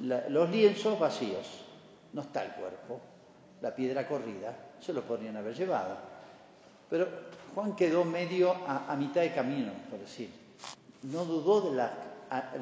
los 0.00 0.50
lienzos 0.50 0.98
vacíos, 0.98 1.64
no 2.12 2.22
está 2.22 2.44
el 2.44 2.52
cuerpo, 2.52 3.00
la 3.60 3.74
piedra 3.74 4.06
corrida, 4.06 4.56
se 4.80 4.92
lo 4.92 5.02
podrían 5.02 5.36
haber 5.36 5.54
llevado. 5.54 5.96
Pero 6.90 7.08
Juan 7.54 7.74
quedó 7.76 8.04
medio 8.04 8.52
a, 8.66 8.94
mitad 8.96 9.20
de 9.20 9.32
camino, 9.32 9.72
por 9.90 9.98
decir. 9.98 10.30
No 11.02 11.24
dudó 11.24 11.70
de 11.70 11.88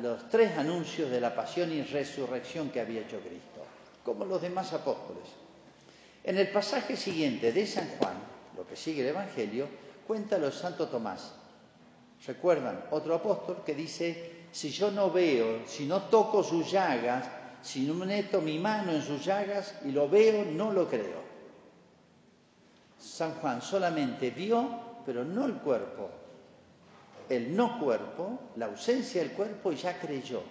los 0.03 0.29
tres 0.29 0.57
anuncios 0.59 1.11
de 1.11 1.21
la 1.21 1.35
pasión 1.35 1.73
y 1.73 1.83
resurrección 1.83 2.71
que 2.71 2.81
había 2.81 3.03
hecho 3.03 3.19
Cristo, 3.21 3.65
como 4.05 4.25
los 4.25 4.43
demás 4.43 4.73
apóstoles. 4.73 5.25
En 6.25 6.39
el 6.39 6.49
pasaje 6.51 6.97
siguiente 6.97 7.53
de 7.53 7.67
San 7.67 7.89
Juan, 7.99 8.15
lo 8.57 8.67
que 8.67 8.77
sigue 8.77 9.03
el 9.03 9.09
Evangelio, 9.09 9.69
cuenta 10.07 10.39
los 10.39 10.55
Santo 10.55 10.89
Tomás. 10.89 11.33
¿Recuerdan? 12.27 12.87
Otro 12.91 13.15
apóstol 13.15 13.63
que 13.65 13.75
dice, 13.75 14.47
si 14.51 14.71
yo 14.71 14.91
no 14.91 15.11
veo, 15.11 15.67
si 15.67 15.85
no 15.85 16.03
toco 16.05 16.43
sus 16.43 16.71
llagas, 16.71 17.27
si 17.63 17.83
no 17.83 17.95
meto 17.95 18.41
mi 18.41 18.59
mano 18.59 18.93
en 18.93 19.03
sus 19.03 19.25
llagas 19.25 19.75
y 19.85 19.93
lo 19.93 20.09
veo, 20.09 20.45
no 20.45 20.73
lo 20.73 20.89
creo. 20.89 21.26
San 22.99 23.35
Juan 23.35 23.63
solamente 23.63 24.31
vio, 24.31 24.69
pero 25.05 25.25
no 25.25 25.45
el 25.45 25.55
cuerpo. 25.55 26.11
El 27.29 27.57
no 27.57 27.79
cuerpo, 27.79 28.51
la 28.57 28.67
ausencia 28.67 29.21
del 29.23 29.33
cuerpo, 29.33 29.73
y 29.73 29.77
ya 29.77 29.99
creyó. 29.99 30.43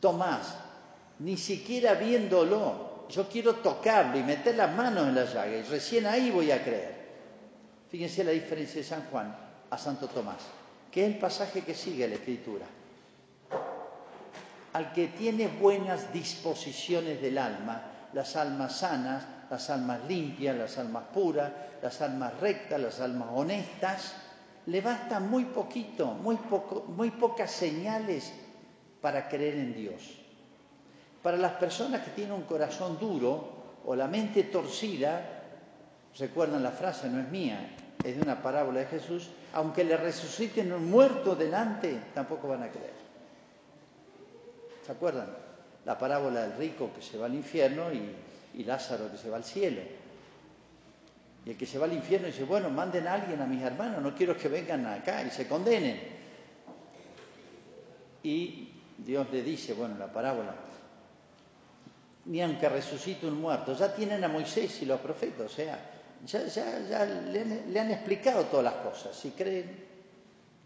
Tomás, 0.00 0.56
ni 1.20 1.36
siquiera 1.36 1.94
viéndolo, 1.94 3.06
yo 3.08 3.28
quiero 3.28 3.56
tocarlo 3.56 4.18
y 4.18 4.22
meter 4.22 4.56
las 4.56 4.74
manos 4.74 5.08
en 5.08 5.14
la 5.14 5.24
llaga, 5.24 5.56
y 5.56 5.62
recién 5.62 6.06
ahí 6.06 6.30
voy 6.30 6.50
a 6.50 6.62
creer. 6.62 6.98
Fíjense 7.90 8.22
la 8.22 8.32
diferencia 8.32 8.82
de 8.82 8.86
San 8.86 9.04
Juan 9.10 9.34
a 9.70 9.78
Santo 9.78 10.08
Tomás, 10.08 10.42
que 10.90 11.06
es 11.06 11.14
el 11.14 11.18
pasaje 11.18 11.62
que 11.62 11.74
sigue 11.74 12.06
la 12.06 12.16
Escritura. 12.16 12.66
Al 14.74 14.92
que 14.92 15.08
tiene 15.08 15.48
buenas 15.48 16.12
disposiciones 16.12 17.22
del 17.22 17.38
alma, 17.38 17.82
las 18.12 18.36
almas 18.36 18.78
sanas, 18.78 19.24
las 19.50 19.70
almas 19.70 20.00
limpias, 20.08 20.56
las 20.56 20.78
almas 20.78 21.04
puras, 21.12 21.50
las 21.82 22.00
almas 22.00 22.38
rectas, 22.40 22.80
las 22.80 23.00
almas 23.00 23.28
honestas, 23.32 24.14
le 24.66 24.80
basta 24.80 25.20
muy 25.20 25.44
poquito, 25.46 26.06
muy, 26.06 26.36
poco, 26.36 26.84
muy 26.88 27.10
pocas 27.10 27.50
señales 27.50 28.32
para 29.00 29.28
creer 29.28 29.54
en 29.54 29.74
Dios. 29.74 30.18
Para 31.22 31.36
las 31.36 31.52
personas 31.52 32.02
que 32.02 32.10
tienen 32.10 32.34
un 32.34 32.42
corazón 32.42 32.98
duro 32.98 33.80
o 33.84 33.94
la 33.94 34.06
mente 34.06 34.44
torcida, 34.44 35.22
recuerdan 36.18 36.62
la 36.62 36.70
frase, 36.70 37.08
no 37.08 37.20
es 37.20 37.28
mía, 37.28 37.76
es 38.04 38.16
de 38.16 38.22
una 38.22 38.42
parábola 38.42 38.80
de 38.80 38.86
Jesús, 38.86 39.30
aunque 39.52 39.84
le 39.84 39.96
resuciten 39.96 40.72
un 40.72 40.90
muerto 40.90 41.34
delante, 41.34 41.98
tampoco 42.14 42.48
van 42.48 42.62
a 42.62 42.68
creer. 42.68 42.94
¿Se 44.84 44.92
acuerdan? 44.92 45.47
La 45.88 45.98
parábola 45.98 46.42
del 46.42 46.56
rico 46.56 46.92
que 46.94 47.02
se 47.02 47.18
va 47.18 47.26
al 47.26 47.34
infierno 47.34 47.92
y 47.92 48.28
y 48.54 48.64
Lázaro 48.64 49.10
que 49.10 49.16
se 49.16 49.30
va 49.30 49.36
al 49.36 49.44
cielo. 49.44 49.80
Y 51.44 51.50
el 51.50 51.56
que 51.56 51.64
se 51.64 51.78
va 51.78 51.86
al 51.86 51.92
infierno 51.92 52.26
dice, 52.26 52.44
bueno, 52.44 52.68
manden 52.70 53.06
a 53.06 53.14
alguien 53.14 53.40
a 53.40 53.46
mis 53.46 53.62
hermanos, 53.62 54.02
no 54.02 54.14
quiero 54.14 54.36
que 54.36 54.48
vengan 54.48 54.84
acá 54.86 55.22
y 55.22 55.30
se 55.30 55.46
condenen. 55.46 55.98
Y 58.22 58.72
Dios 58.98 59.26
le 59.30 59.42
dice, 59.42 59.74
bueno, 59.74 59.96
la 59.96 60.12
parábola, 60.12 60.54
ni 62.26 62.42
aunque 62.42 62.68
resucite 62.68 63.26
un 63.26 63.40
muerto, 63.40 63.74
ya 63.74 63.94
tienen 63.94 64.22
a 64.24 64.28
Moisés 64.28 64.82
y 64.82 64.86
los 64.86 65.00
profetas, 65.00 65.46
o 65.46 65.48
sea, 65.48 65.78
ya, 66.26 67.04
le, 67.04 67.80
han, 67.80 67.90
explicado 67.92 68.44
todas 68.46 68.64
las 68.64 68.74
cosas. 68.84 69.16
Si 69.16 69.30
creen, 69.30 69.86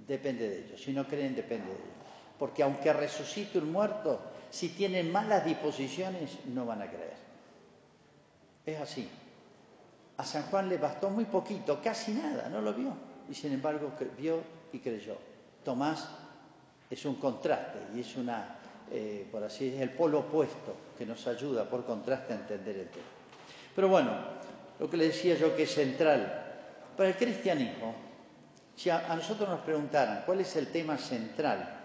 depende 0.09 0.49
de 0.49 0.65
ellos. 0.65 0.83
Si 0.83 0.93
no 0.93 1.07
creen, 1.07 1.37
depende 1.37 1.67
de 1.67 1.75
ellos. 1.75 1.87
Porque 2.39 2.63
aunque 2.63 2.91
resucite 2.93 3.59
un 3.59 3.71
muerto, 3.71 4.32
si 4.53 4.69
tienen 4.69 5.11
malas 5.11 5.47
disposiciones, 5.47 6.39
no 6.45 6.67
van 6.67 6.83
a 6.83 6.87
creer. 6.87 7.15
Es 8.67 8.79
así. 8.79 9.09
A 10.19 10.25
San 10.25 10.43
Juan 10.45 10.69
le 10.69 10.77
bastó 10.77 11.09
muy 11.09 11.25
poquito, 11.25 11.81
casi 11.83 12.13
nada, 12.13 12.51
no 12.51 12.61
lo 12.61 12.75
vio. 12.75 12.93
Y 13.31 13.35
sin 13.35 13.55
embargo 13.55 13.93
vio 14.19 14.43
y 14.71 14.79
creyó. 14.79 15.17
Tomás 15.65 16.07
es 16.91 17.05
un 17.07 17.15
contraste 17.15 17.79
y 17.97 18.01
es 18.01 18.15
una, 18.17 18.59
eh, 18.91 19.27
por 19.33 19.43
así 19.43 19.65
decirlo, 19.65 19.85
el 19.85 19.97
polo 19.97 20.19
opuesto 20.19 20.77
que 20.99 21.07
nos 21.07 21.27
ayuda 21.27 21.65
por 21.65 21.87
contraste 21.87 22.35
a 22.35 22.37
entender 22.37 22.77
el 22.77 22.89
tema. 22.89 23.07
Pero 23.75 23.89
bueno, 23.89 24.13
lo 24.79 24.91
que 24.91 24.99
le 24.99 25.07
decía 25.07 25.35
yo 25.35 25.57
que 25.57 25.63
es 25.63 25.73
central 25.73 26.91
para 26.95 27.09
el 27.09 27.17
cristianismo, 27.17 27.95
si 28.77 28.91
a 28.91 29.17
nosotros 29.17 29.49
nos 29.49 29.61
preguntaran 29.61 30.25
cuál 30.27 30.41
es 30.41 30.55
el 30.57 30.67
tema 30.67 30.99
central 30.99 31.82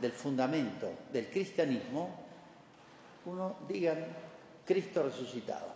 del 0.00 0.12
fundamento 0.12 0.90
del 1.12 1.28
cristianismo, 1.28 2.10
uno 3.24 3.56
digan 3.68 4.04
Cristo 4.64 5.02
resucitado. 5.02 5.74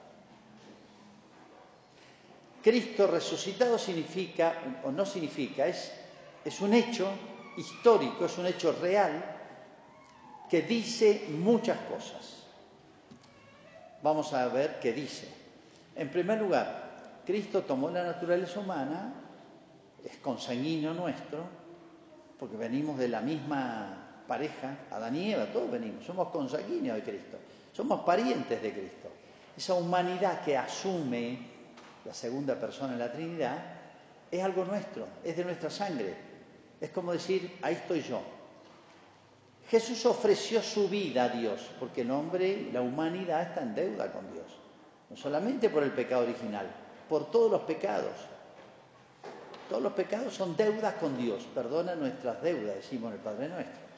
Cristo 2.63 3.07
resucitado 3.07 3.79
significa, 3.79 4.81
o 4.85 4.91
no 4.93 5.07
significa, 5.07 5.67
es, 5.67 5.93
es 6.45 6.61
un 6.61 6.75
hecho 6.75 7.09
histórico, 7.57 8.27
es 8.27 8.37
un 8.37 8.47
hecho 8.47 8.73
real 8.73 9.39
que 10.49 10.63
dice 10.63 11.27
muchas 11.31 11.79
cosas. 11.83 12.45
Vamos 14.03 14.33
a 14.35 14.49
ver 14.49 14.79
qué 14.81 14.93
dice. 14.93 15.29
En 15.97 16.11
primer 16.11 16.39
lugar, 16.39 17.23
Cristo 17.25 17.63
tomó 17.63 17.91
la 17.91 18.03
naturaleza 18.03 18.61
humana, 18.61 19.15
es 20.05 20.17
consanguíneo 20.19 20.93
nuestro, 20.93 21.45
porque 22.39 22.57
venimos 22.57 22.99
de 22.99 23.09
la 23.09 23.21
misma 23.21 24.00
pareja, 24.31 24.87
Adán 24.93 25.17
y 25.17 25.33
Eva, 25.33 25.47
todos 25.47 25.69
venimos, 25.73 26.05
somos 26.05 26.29
consanguíneos 26.29 26.99
de 26.99 27.03
Cristo, 27.03 27.37
somos 27.73 28.03
parientes 28.03 28.63
de 28.63 28.73
Cristo. 28.73 29.09
Esa 29.57 29.75
humanidad 29.75 30.45
que 30.45 30.57
asume 30.57 31.37
la 32.05 32.15
segunda 32.15 32.55
persona 32.55 32.93
en 32.93 33.01
la 33.01 33.11
Trinidad, 33.11 33.59
es 34.31 34.41
algo 34.41 34.65
nuestro, 34.65 35.09
es 35.25 35.37
de 35.37 35.45
nuestra 35.45 35.69
sangre. 35.69 36.15
Es 36.81 36.91
como 36.91 37.13
decir, 37.13 37.59
ahí 37.61 37.75
estoy 37.75 38.03
yo. 38.03 38.21
Jesús 39.69 40.07
ofreció 40.07 40.63
su 40.63 40.89
vida 40.89 41.25
a 41.25 41.29
Dios, 41.31 41.69
porque 41.81 42.03
el 42.03 42.13
hombre, 42.13 42.71
la 42.73 42.83
humanidad 42.83 43.43
está 43.43 43.63
en 43.63 43.75
deuda 43.75 44.13
con 44.13 44.33
Dios. 44.33 44.47
No 45.11 45.17
solamente 45.17 45.71
por 45.71 45.83
el 45.83 45.91
pecado 45.91 46.23
original, 46.23 46.71
por 47.09 47.33
todos 47.33 47.51
los 47.51 47.63
pecados. 47.63 48.15
Todos 49.69 49.83
los 49.83 49.93
pecados 49.93 50.35
son 50.35 50.57
deudas 50.57 50.95
con 50.95 51.19
Dios. 51.19 51.45
Perdona 51.53 51.97
nuestras 51.97 52.41
deudas, 52.41 52.77
decimos 52.77 53.13
el 53.13 53.19
Padre 53.19 53.49
Nuestro. 53.49 53.90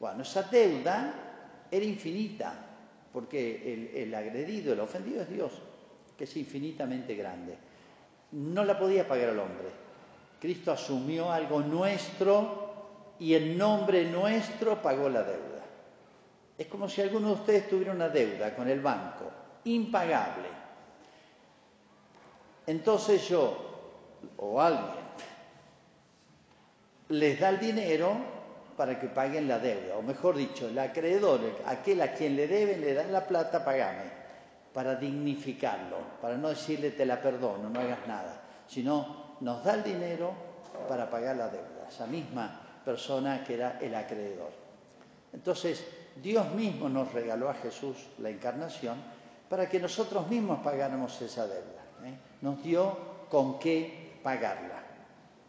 Bueno, 0.00 0.22
esa 0.22 0.42
deuda 0.44 1.66
era 1.70 1.84
infinita, 1.84 2.54
porque 3.12 3.92
el, 3.94 4.14
agredido, 4.14 4.72
el 4.72 4.80
ofendido 4.80 5.22
es 5.22 5.30
Dios 5.30 5.52
que 6.18 6.24
es 6.24 6.36
infinitamente 6.36 7.14
grande. 7.14 7.56
No 8.32 8.64
la 8.64 8.76
podía 8.76 9.06
pagar 9.06 9.28
el 9.28 9.38
hombre. 9.38 9.68
Cristo 10.40 10.72
asumió 10.72 11.30
algo 11.30 11.60
nuestro 11.60 13.14
y 13.20 13.34
en 13.34 13.56
nombre 13.56 14.04
nuestro 14.04 14.82
pagó 14.82 15.08
la 15.08 15.22
deuda. 15.22 15.64
Es 16.58 16.66
como 16.66 16.88
si 16.88 17.00
alguno 17.00 17.28
de 17.28 17.34
ustedes 17.34 17.68
tuviera 17.68 17.92
una 17.92 18.08
deuda 18.08 18.54
con 18.54 18.68
el 18.68 18.80
banco, 18.80 19.30
impagable. 19.64 20.48
Entonces 22.66 23.28
yo, 23.28 24.18
o 24.38 24.60
alguien, 24.60 25.06
les 27.10 27.38
da 27.38 27.50
el 27.50 27.60
dinero 27.60 28.37
para 28.78 28.96
que 28.96 29.08
paguen 29.08 29.48
la 29.48 29.58
deuda, 29.58 29.96
o 29.96 30.02
mejor 30.02 30.36
dicho, 30.36 30.68
el 30.68 30.78
acreedor, 30.78 31.40
aquel 31.66 32.00
a 32.00 32.14
quien 32.14 32.36
le 32.36 32.46
deben, 32.46 32.80
le 32.80 32.94
da 32.94 33.02
la 33.02 33.26
plata, 33.26 33.64
pagame 33.64 34.16
para 34.72 34.94
dignificarlo, 34.94 35.96
para 36.22 36.36
no 36.36 36.50
decirle 36.50 36.92
te 36.92 37.04
la 37.04 37.20
perdono, 37.20 37.68
no 37.68 37.80
hagas 37.80 38.06
nada, 38.06 38.40
sino 38.68 39.34
nos 39.40 39.64
da 39.64 39.74
el 39.74 39.82
dinero 39.82 40.32
para 40.88 41.10
pagar 41.10 41.34
la 41.34 41.48
deuda, 41.48 41.88
esa 41.88 42.06
misma 42.06 42.80
persona 42.84 43.42
que 43.42 43.54
era 43.54 43.80
el 43.80 43.92
acreedor. 43.96 44.52
Entonces, 45.32 45.84
Dios 46.22 46.48
mismo 46.54 46.88
nos 46.88 47.12
regaló 47.12 47.50
a 47.50 47.54
Jesús 47.54 47.96
la 48.18 48.30
encarnación 48.30 48.96
para 49.48 49.68
que 49.68 49.80
nosotros 49.80 50.28
mismos 50.28 50.60
pagáramos 50.60 51.20
esa 51.20 51.48
deuda. 51.48 51.82
¿eh? 52.04 52.14
Nos 52.42 52.62
dio 52.62 52.96
con 53.28 53.58
qué 53.58 54.20
pagarla 54.22 54.84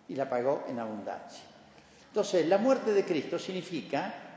y 0.08 0.15
la 0.15 0.28
pagó 0.28 0.63
en 0.68 0.80
abundancia. 0.80 1.49
Entonces, 2.10 2.48
la 2.48 2.58
muerte 2.58 2.91
de 2.91 3.06
Cristo 3.06 3.39
significa 3.39 4.30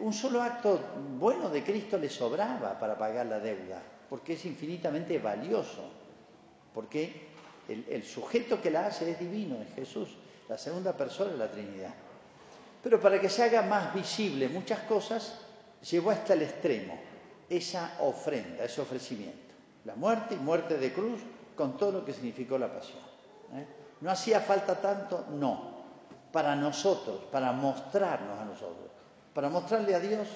un 0.00 0.12
solo 0.12 0.42
acto 0.42 0.80
bueno 1.18 1.48
de 1.48 1.64
Cristo 1.64 1.98
le 1.98 2.08
sobraba 2.08 2.78
para 2.78 2.96
pagar 2.96 3.26
la 3.26 3.40
deuda, 3.40 3.82
porque 4.08 4.34
es 4.34 4.44
infinitamente 4.44 5.18
valioso, 5.18 5.90
porque 6.72 7.28
el, 7.68 8.02
sujeto 8.04 8.62
que 8.62 8.70
la 8.70 8.86
hace 8.86 9.10
es 9.10 9.18
divino, 9.18 9.56
es 9.60 9.74
Jesús, 9.74 10.16
la 10.48 10.56
segunda 10.56 10.96
persona 10.96 11.32
de 11.32 11.38
la 11.38 11.50
Trinidad. 11.50 11.94
Pero 12.82 13.00
para 13.00 13.20
que 13.20 13.28
se 13.28 13.42
haga 13.42 13.62
más 13.62 13.92
visible 13.92 14.48
muchas 14.48 14.80
cosas, 14.80 15.40
llevó 15.90 16.10
hasta 16.10 16.34
el 16.34 16.42
extremo 16.42 16.98
esa 17.50 17.96
ofrenda, 18.00 18.64
ese 18.64 18.80
ofrecimiento. 18.80 19.54
La 19.84 19.94
muerte 19.96 20.34
y 20.34 20.38
muerte 20.38 20.78
de 20.78 20.92
cruz 20.92 21.20
con 21.56 21.76
todo 21.76 21.92
lo 21.92 22.04
que 22.04 22.12
significó 22.12 22.56
la 22.56 22.72
pasión. 22.72 23.00
¿eh? 23.54 23.66
¿No 24.00 24.10
hacía 24.10 24.40
falta 24.40 24.80
tanto? 24.80 25.26
No. 25.30 25.77
Para 26.32 26.54
nosotros, 26.54 27.20
para 27.30 27.52
mostrarnos 27.52 28.38
a 28.38 28.44
nosotros 28.44 28.88
para 29.38 29.50
mostrarle 29.50 29.94
a 29.94 30.00
Dios, 30.00 30.26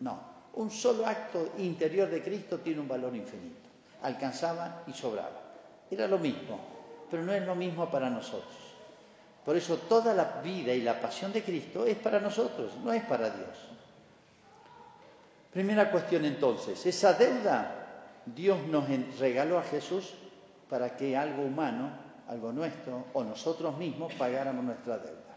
no. 0.00 0.18
Un 0.54 0.70
solo 0.70 1.06
acto 1.06 1.52
interior 1.58 2.08
de 2.08 2.22
Cristo 2.22 2.60
tiene 2.60 2.80
un 2.80 2.88
valor 2.88 3.14
infinito. 3.14 3.68
Alcanzaba 4.02 4.84
y 4.86 4.94
sobraba. 4.94 5.38
Era 5.90 6.08
lo 6.08 6.18
mismo, 6.18 6.58
pero 7.10 7.22
no 7.22 7.34
es 7.34 7.44
lo 7.44 7.54
mismo 7.54 7.90
para 7.90 8.08
nosotros. 8.08 8.54
Por 9.44 9.54
eso 9.54 9.76
toda 9.76 10.14
la 10.14 10.40
vida 10.42 10.72
y 10.72 10.80
la 10.80 10.98
pasión 10.98 11.30
de 11.30 11.42
Cristo 11.42 11.84
es 11.84 11.98
para 11.98 12.20
nosotros, 12.20 12.72
no 12.82 12.90
es 12.90 13.04
para 13.04 13.28
Dios. 13.28 13.68
Primera 15.52 15.90
cuestión 15.90 16.24
entonces, 16.24 16.86
esa 16.86 17.12
deuda 17.12 18.22
Dios 18.24 18.66
nos 18.68 18.88
regaló 19.18 19.58
a 19.58 19.62
Jesús 19.62 20.14
para 20.70 20.96
que 20.96 21.18
algo 21.18 21.42
humano, 21.42 21.90
algo 22.28 22.52
nuestro 22.52 23.06
o 23.12 23.24
nosotros 23.24 23.76
mismos 23.76 24.12
pagáramos 24.14 24.64
nuestra 24.64 24.98
deuda 24.98 25.32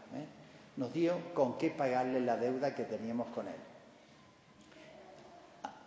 nos 0.76 0.92
dio 0.92 1.34
con 1.34 1.56
qué 1.56 1.70
pagarle 1.70 2.20
la 2.20 2.36
deuda 2.36 2.74
que 2.74 2.84
teníamos 2.84 3.28
con 3.28 3.48
Él. 3.48 3.54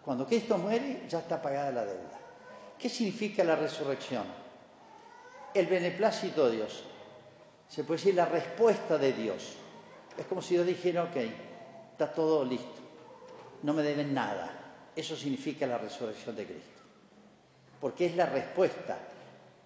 Cuando 0.03 0.25
Cristo 0.25 0.57
muere, 0.57 1.03
ya 1.07 1.19
está 1.19 1.41
pagada 1.41 1.71
la 1.71 1.85
deuda. 1.85 2.19
¿Qué 2.77 2.89
significa 2.89 3.43
la 3.43 3.55
resurrección? 3.55 4.23
El 5.53 5.67
beneplácito 5.67 6.49
de 6.49 6.57
Dios. 6.57 6.83
Se 7.67 7.83
puede 7.83 7.99
decir 7.99 8.15
la 8.15 8.25
respuesta 8.25 8.97
de 8.97 9.13
Dios. 9.13 9.57
Es 10.17 10.25
como 10.25 10.41
si 10.41 10.55
Dios 10.55 10.65
dijera, 10.65 11.03
ok, 11.03 11.15
está 11.91 12.12
todo 12.12 12.43
listo, 12.43 12.81
no 13.63 13.73
me 13.73 13.83
deben 13.83 14.13
nada. 14.13 14.49
Eso 14.95 15.15
significa 15.15 15.67
la 15.67 15.77
resurrección 15.77 16.35
de 16.35 16.45
Cristo. 16.45 16.81
Porque 17.79 18.07
es 18.07 18.15
la 18.15 18.25
respuesta. 18.25 18.97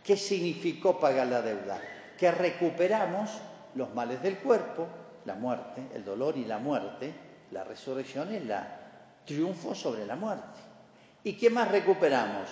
¿Qué 0.03 0.17
significó 0.17 0.99
pagar 0.99 1.27
la 1.27 1.41
deuda? 1.41 1.81
Que 2.17 2.29
recuperamos 2.31 3.29
los 3.75 3.93
males 3.93 4.21
del 4.21 4.37
cuerpo, 4.39 4.87
la 5.25 5.35
muerte, 5.35 5.87
el 5.93 6.03
dolor 6.03 6.37
y 6.37 6.45
la 6.45 6.59
muerte, 6.59 7.13
la 7.51 7.63
resurrección 7.63 8.33
es 8.33 8.45
la 8.45 8.79
triunfo 9.25 9.73
sobre 9.73 10.05
la 10.05 10.15
muerte. 10.15 10.59
¿Y 11.23 11.33
qué 11.37 11.49
más 11.49 11.71
recuperamos? 11.71 12.49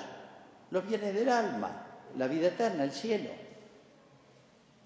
Los 0.70 0.88
bienes 0.88 1.14
del 1.14 1.28
alma, 1.28 1.86
la 2.18 2.28
vida 2.28 2.48
eterna, 2.48 2.84
el 2.84 2.92
cielo. 2.92 3.30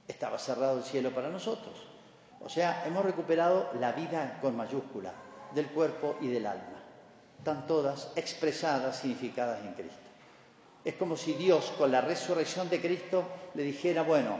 Estaba 0.08 0.40
cerrado 0.40 0.80
el 0.80 0.84
cielo 0.84 1.12
para 1.14 1.30
nosotros. 1.30 1.76
O 2.42 2.50
sea, 2.50 2.84
hemos 2.88 3.06
recuperado 3.06 3.70
la 3.80 3.92
vida 3.92 4.40
con 4.42 4.56
mayúscula 4.58 5.12
del 5.54 5.68
cuerpo 5.68 6.18
y 6.22 6.28
del 6.28 6.48
alma. 6.48 6.82
Están 7.38 7.68
todas 7.68 8.12
expresadas, 8.16 8.98
significadas 8.98 9.64
en 9.64 9.74
Cristo. 9.74 10.05
Es 10.86 10.94
como 10.96 11.18
si 11.18 11.34
Dios 11.34 11.74
con 11.78 11.92
la 11.92 12.00
resurrección 12.00 12.70
de 12.70 12.80
Cristo 12.80 13.26
le 13.56 13.64
dijera, 13.64 14.04
bueno, 14.04 14.38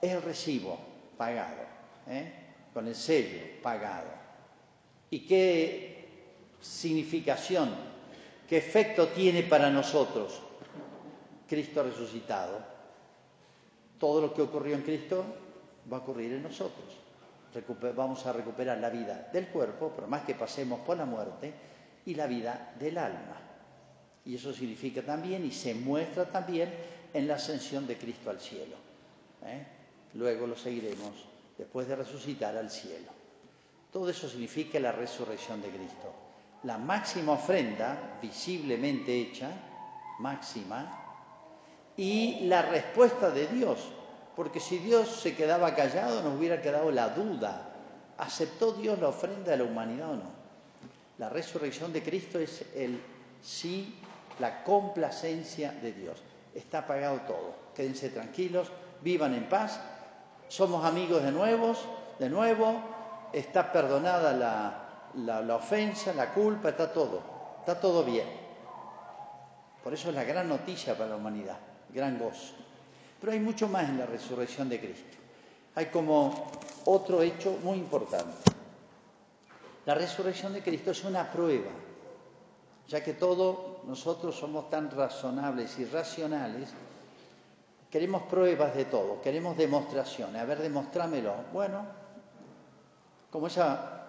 es 0.00 0.10
el 0.10 0.22
recibo 0.22 0.78
pagado. 1.16 1.62
¿eh? 2.08 2.42
con 2.72 2.88
el 2.88 2.94
sello 2.94 3.40
pagado. 3.62 4.08
¿Y 5.10 5.26
qué 5.26 6.08
significación, 6.60 7.70
qué 8.48 8.56
efecto 8.56 9.08
tiene 9.08 9.42
para 9.42 9.70
nosotros 9.70 10.40
Cristo 11.48 11.82
resucitado? 11.82 12.58
Todo 13.98 14.20
lo 14.20 14.34
que 14.34 14.42
ocurrió 14.42 14.74
en 14.74 14.82
Cristo 14.82 15.24
va 15.92 15.98
a 15.98 16.00
ocurrir 16.00 16.32
en 16.32 16.42
nosotros. 16.42 16.98
vamos 17.94 18.26
a 18.26 18.32
recuperar 18.32 18.78
la 18.78 18.88
vida 18.88 19.28
del 19.32 19.48
cuerpo, 19.48 19.90
por 19.90 20.06
más 20.06 20.22
que 20.22 20.34
pasemos 20.34 20.80
por 20.80 20.96
la 20.96 21.04
muerte, 21.04 21.52
y 22.04 22.14
la 22.14 22.26
vida 22.26 22.74
del 22.80 22.98
alma. 22.98 23.51
Y 24.24 24.36
eso 24.36 24.52
significa 24.52 25.02
también 25.02 25.44
y 25.44 25.50
se 25.50 25.74
muestra 25.74 26.24
también 26.26 26.72
en 27.12 27.26
la 27.26 27.34
ascensión 27.34 27.86
de 27.86 27.96
Cristo 27.96 28.30
al 28.30 28.40
cielo. 28.40 28.76
¿eh? 29.44 29.66
Luego 30.14 30.46
lo 30.46 30.56
seguiremos 30.56 31.12
después 31.58 31.88
de 31.88 31.96
resucitar 31.96 32.56
al 32.56 32.70
cielo. 32.70 33.10
Todo 33.92 34.08
eso 34.08 34.28
significa 34.28 34.78
la 34.80 34.92
resurrección 34.92 35.60
de 35.60 35.68
Cristo. 35.68 36.12
La 36.62 36.78
máxima 36.78 37.32
ofrenda, 37.32 38.18
visiblemente 38.22 39.20
hecha, 39.20 39.50
máxima, 40.18 40.98
y 41.96 42.40
la 42.46 42.62
respuesta 42.62 43.30
de 43.30 43.48
Dios, 43.48 43.78
porque 44.34 44.60
si 44.60 44.78
Dios 44.78 45.08
se 45.08 45.34
quedaba 45.34 45.74
callado 45.74 46.22
nos 46.22 46.38
hubiera 46.38 46.62
quedado 46.62 46.90
la 46.90 47.10
duda. 47.10 47.68
¿Aceptó 48.18 48.72
Dios 48.72 48.98
la 48.98 49.08
ofrenda 49.08 49.50
de 49.50 49.56
la 49.58 49.64
humanidad 49.64 50.12
o 50.12 50.16
no? 50.16 50.30
La 51.18 51.28
resurrección 51.28 51.92
de 51.92 52.02
Cristo 52.02 52.38
es 52.38 52.64
el 52.74 53.00
sí, 53.42 53.94
la 54.42 54.62
complacencia 54.62 55.72
de 55.72 55.92
Dios. 55.92 56.22
Está 56.54 56.86
pagado 56.86 57.22
todo. 57.22 57.54
Quédense 57.74 58.10
tranquilos, 58.10 58.70
vivan 59.00 59.32
en 59.32 59.48
paz 59.48 59.80
somos 60.52 60.84
amigos 60.84 61.22
de 61.22 61.32
nuevos, 61.32 61.78
de 62.18 62.28
nuevo, 62.28 62.78
está 63.32 63.72
perdonada 63.72 64.34
la, 64.34 65.40
la, 65.42 65.56
ofensa, 65.56 66.12
la 66.12 66.28
culpa, 66.28 66.68
está 66.68 66.92
todo, 66.92 67.22
está 67.60 67.80
todo 67.80 68.04
bien. 68.04 68.26
Por 69.82 69.94
eso 69.94 70.10
es 70.10 70.14
la 70.14 70.24
gran 70.24 70.50
noticia 70.50 70.94
para 70.94 71.08
la 71.08 71.16
humanidad, 71.16 71.56
gran 71.88 72.18
gozo. 72.18 72.52
Pero 73.18 73.32
hay 73.32 73.40
mucho 73.40 73.66
más 73.66 73.88
en 73.88 73.96
la 73.96 74.04
resurrección 74.04 74.68
de 74.68 74.78
Cristo. 74.78 75.16
Hay 75.74 75.86
como 75.86 76.50
otro 76.84 77.22
hecho 77.22 77.58
muy 77.64 77.78
importante. 77.78 78.36
La 79.86 79.94
resurrección 79.94 80.52
de 80.52 80.62
Cristo 80.62 80.90
es 80.90 81.02
una 81.02 81.32
prueba, 81.32 81.70
ya 82.88 83.02
que 83.02 83.14
todos 83.14 83.84
nosotros 83.84 84.36
somos 84.36 84.68
tan 84.68 84.90
razonables 84.90 85.78
y 85.78 85.84
racionales, 85.84 86.70
queremos 87.90 88.22
pruebas 88.22 88.74
de 88.74 88.86
todo, 88.86 89.20
queremos 89.20 89.56
demostraciones. 89.56 90.40
A 90.40 90.44
ver, 90.44 90.60
demostrámelo. 90.60 91.34
Bueno, 91.52 91.84
como 93.30 93.46
esa 93.46 94.02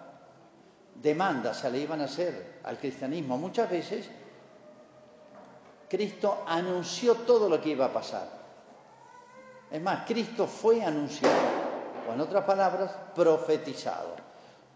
demanda 0.94 1.54
se 1.54 1.70
le 1.70 1.78
iban 1.78 2.00
a 2.00 2.04
hacer 2.04 2.60
al 2.64 2.78
cristianismo 2.78 3.36
muchas 3.36 3.70
veces, 3.70 4.08
Cristo 5.88 6.42
anunció 6.46 7.14
todo 7.14 7.48
lo 7.48 7.60
que 7.60 7.70
iba 7.70 7.86
a 7.86 7.92
pasar. 7.92 8.28
Es 9.70 9.82
más, 9.82 10.06
Cristo 10.06 10.46
fue 10.46 10.82
anunciado, 10.82 11.34
o 12.08 12.12
en 12.12 12.20
otras 12.20 12.44
palabras, 12.44 12.90
profetizado. 13.14 14.14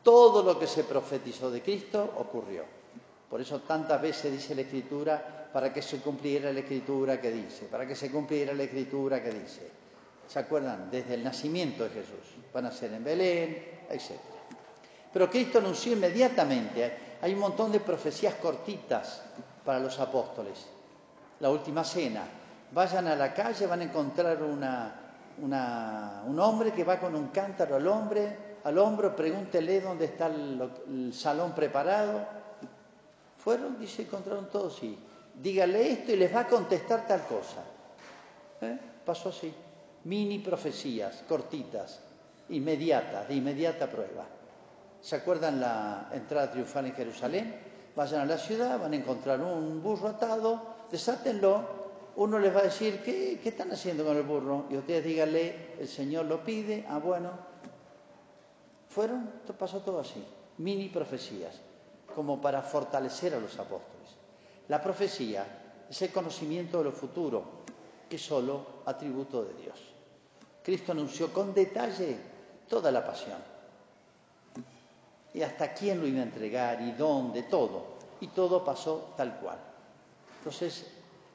Todo 0.03 0.43
lo 0.43 0.59
que 0.59 0.67
se 0.67 0.85
profetizó 0.85 1.51
de 1.51 1.63
Cristo 1.63 2.15
ocurrió. 2.19 2.78
Por 3.29 3.41
eso 3.41 3.61
tantas 3.61 4.01
veces 4.01 4.33
dice 4.33 4.55
la 4.55 4.63
Escritura, 4.63 5.49
para 5.53 5.73
que 5.73 5.83
se 5.83 5.99
cumpliera 5.99 6.53
la 6.53 6.61
Escritura 6.61 7.21
que 7.21 7.31
dice, 7.31 7.67
para 7.67 7.87
que 7.87 7.95
se 7.95 8.11
cumpliera 8.11 8.55
la 8.55 8.63
Escritura 8.63 9.23
que 9.23 9.31
dice. 9.31 9.71
¿Se 10.27 10.39
acuerdan? 10.39 10.91
Desde 10.91 11.15
el 11.15 11.25
nacimiento 11.25 11.85
de 11.85 11.91
Jesús. 11.91 12.37
Van 12.53 12.67
a 12.67 12.71
ser 12.71 12.93
en 12.93 13.03
Belén, 13.03 13.87
etc. 13.91 14.13
Pero 15.13 15.31
Cristo 15.31 15.59
anunció 15.59 15.93
inmediatamente, 15.93 17.17
hay 17.21 17.33
un 17.33 17.41
montón 17.41 17.73
de 17.73 17.81
profecías 17.81 18.35
cortitas 18.35 19.23
para 19.65 19.79
los 19.79 19.99
apóstoles. 19.99 20.67
La 21.41 21.51
última 21.51 21.83
cena, 21.85 22.25
vayan 22.73 23.07
a 23.07 23.17
la 23.17 23.33
calle, 23.33 23.67
van 23.67 23.81
a 23.81 23.85
encontrar 23.85 24.43
un 24.43 24.63
hombre 26.39 26.73
que 26.73 26.85
va 26.85 26.99
con 27.01 27.15
un 27.15 27.29
cántaro 27.29 27.77
al 27.77 27.87
al 28.65 28.79
hombro, 28.79 29.15
pregúntele 29.17 29.81
dónde 29.81 30.07
está 30.07 30.27
el, 30.27 31.11
salón 31.15 31.53
preparado. 31.55 32.27
Fueron, 33.49 33.81
dice, 33.81 34.03
encontraron 34.03 34.51
todos, 34.51 34.77
sí. 34.77 34.95
Dígale 35.43 35.91
esto 35.91 36.13
y 36.13 36.17
les 36.17 36.35
va 36.35 36.41
a 36.41 36.47
contestar 36.47 37.07
tal 37.07 37.23
cosa. 37.23 37.65
¿Eh? 38.61 38.79
Pasó 39.07 39.31
así. 39.31 39.51
Mini 40.05 40.41
profecías, 40.41 41.25
cortitas, 41.27 41.99
inmediatas, 42.51 43.27
de 43.27 43.37
inmediata 43.37 43.89
prueba. 43.89 44.27
¿Se 45.01 45.17
acuerdan 45.17 45.63
la 45.63 46.11
entrada 46.13 46.51
triunfal 46.51 46.85
en 46.85 46.93
Jerusalén? 46.93 47.57
Vayan 47.97 48.21
a 48.21 48.27
la 48.27 48.37
ciudad, 48.37 48.79
van 48.79 48.93
a 48.93 48.97
encontrar 48.97 49.41
un 49.41 49.83
burro 49.83 50.09
atado, 50.09 50.61
desátenlo. 50.91 51.63
Uno 52.17 52.39
les 52.39 52.55
va 52.55 52.61
a 52.61 52.65
decir, 52.65 53.01
¿qué, 53.03 53.41
¿qué 53.43 53.49
están 53.49 53.73
haciendo 53.73 54.05
con 54.05 54.15
el 54.15 54.25
burro? 54.25 54.67
Y 54.69 54.77
ustedes 54.77 55.03
díganle, 55.03 55.75
el 55.81 55.89
Señor 55.89 56.27
lo 56.27 56.45
pide, 56.45 56.85
ah, 56.87 56.99
bueno. 56.99 57.31
Fueron, 58.91 59.31
pasó 59.59 59.81
todo 59.81 60.01
así, 60.01 60.23
mini 60.59 60.91
profecías, 60.91 61.63
como 62.19 62.41
para 62.41 62.63
fortalecer 62.63 63.33
a 63.33 63.39
los 63.39 63.57
apóstoles. 63.61 64.11
La 64.67 64.83
profecía 64.83 65.47
es 65.89 66.03
el 66.03 66.11
conocimiento 66.11 66.79
de 66.79 66.85
lo 66.87 66.91
futuro, 66.91 67.45
que 68.11 68.17
es 68.17 68.23
solo 68.23 68.83
atributo 68.87 69.45
de 69.45 69.55
Dios. 69.55 69.79
Cristo 70.61 70.91
anunció 70.91 71.33
con 71.33 71.55
detalle 71.55 72.17
toda 72.69 72.91
la 72.91 73.07
pasión 73.07 73.39
y 75.33 75.43
hasta 75.43 75.73
quién 75.73 76.01
lo 76.01 76.09
iba 76.09 76.19
a 76.19 76.25
entregar 76.25 76.83
y 76.83 76.91
dónde, 76.91 77.45
todo. 77.45 77.99
Y 78.21 78.27
todo 78.27 78.65
pasó 78.65 79.15
tal 79.17 79.39
cual. 79.39 79.59
Entonces, 80.39 80.89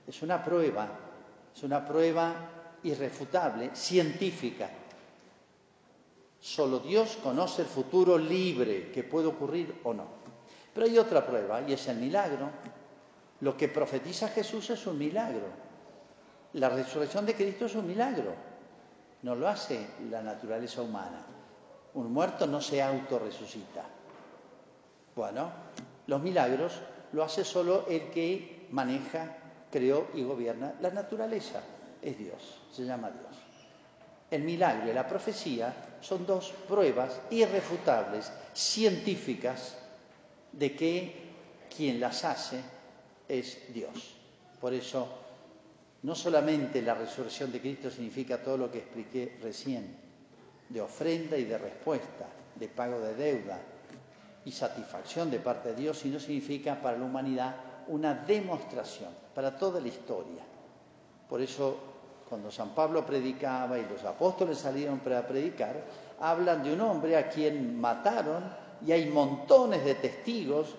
es 0.05 0.21
una 0.21 0.43
prueba, 0.43 0.89
es 1.55 1.63
una 1.63 1.87
prueba 1.87 2.35
irrefutable, 2.83 3.73
científica. 3.73 4.69
Solo 6.41 6.79
Dios 6.79 7.17
conoce 7.23 7.61
el 7.61 7.69
futuro 7.69 8.17
libre 8.17 8.91
que 8.91 9.05
puede 9.05 9.27
ocurrir 9.27 9.79
o 9.85 9.93
no. 9.93 10.22
Pero 10.73 10.85
hay 10.85 10.97
otra 10.97 11.25
prueba 11.25 11.61
y 11.61 11.73
es 11.73 11.87
el 11.87 11.97
milagro. 11.97 12.49
Lo 13.41 13.55
que 13.55 13.67
profetiza 13.67 14.29
Jesús 14.29 14.69
es 14.69 14.87
un 14.87 14.97
milagro. 14.97 15.47
La 16.53 16.69
resurrección 16.69 17.25
de 17.25 17.35
Cristo 17.35 17.65
es 17.65 17.75
un 17.75 17.87
milagro. 17.87 18.33
No 19.21 19.35
lo 19.35 19.47
hace 19.47 19.87
la 20.09 20.21
naturaleza 20.21 20.81
humana. 20.81 21.25
Un 21.93 22.11
muerto 22.11 22.47
no 22.47 22.61
se 22.61 22.81
autorresucita. 22.81 23.83
Bueno, 25.15 25.51
los 26.07 26.21
milagros 26.21 26.79
lo 27.11 27.23
hace 27.23 27.43
solo 27.43 27.85
el 27.87 28.09
que 28.09 28.67
maneja, 28.71 29.37
creó 29.71 30.07
y 30.13 30.23
gobierna 30.23 30.73
la 30.81 30.89
naturaleza. 30.89 31.61
Es 32.01 32.17
Dios, 32.17 32.61
se 32.71 32.83
llama 32.83 33.11
Dios. 33.11 33.35
El 34.31 34.43
milagro 34.43 34.89
y 34.89 34.93
la 34.93 35.07
profecía 35.07 35.73
son 36.01 36.25
dos 36.25 36.51
pruebas 36.67 37.21
irrefutables, 37.29 38.31
científicas, 38.53 39.77
de 40.53 40.75
que 40.75 41.13
quien 41.75 41.99
las 41.99 42.23
hace 42.23 42.61
es 43.27 43.73
Dios. 43.73 44.15
Por 44.61 44.73
eso, 44.73 45.07
no 46.03 46.15
solamente 46.15 46.81
la 46.81 46.93
resurrección 46.93 47.51
de 47.51 47.59
Cristo 47.59 47.89
significa 47.89 48.41
todo 48.41 48.57
lo 48.57 48.71
que 48.71 48.79
expliqué 48.79 49.37
recién, 49.41 49.95
de 50.69 50.81
ofrenda 50.81 51.37
y 51.37 51.45
de 51.45 51.57
respuesta, 51.57 52.27
de 52.55 52.67
pago 52.67 52.99
de 52.99 53.15
deuda 53.15 53.59
y 54.45 54.51
satisfacción 54.51 55.31
de 55.31 55.39
parte 55.39 55.69
de 55.69 55.75
Dios, 55.75 55.99
sino 55.99 56.19
significa 56.19 56.81
para 56.81 56.97
la 56.97 57.05
humanidad 57.05 57.55
una 57.87 58.13
demostración, 58.13 59.09
para 59.33 59.57
toda 59.57 59.79
la 59.79 59.87
historia. 59.87 60.43
Por 61.27 61.41
eso, 61.41 61.77
cuando 62.29 62.51
San 62.51 62.69
Pablo 62.75 63.05
predicaba 63.05 63.77
y 63.77 63.85
los 63.85 64.03
apóstoles 64.03 64.57
salieron 64.57 64.99
para 64.99 65.25
predicar, 65.27 65.83
hablan 66.19 66.63
de 66.63 66.73
un 66.73 66.81
hombre 66.81 67.17
a 67.17 67.29
quien 67.29 67.79
mataron 67.79 68.62
y 68.85 68.91
hay 68.91 69.05
montones 69.05 69.83
de 69.85 69.95
testigos, 69.95 70.75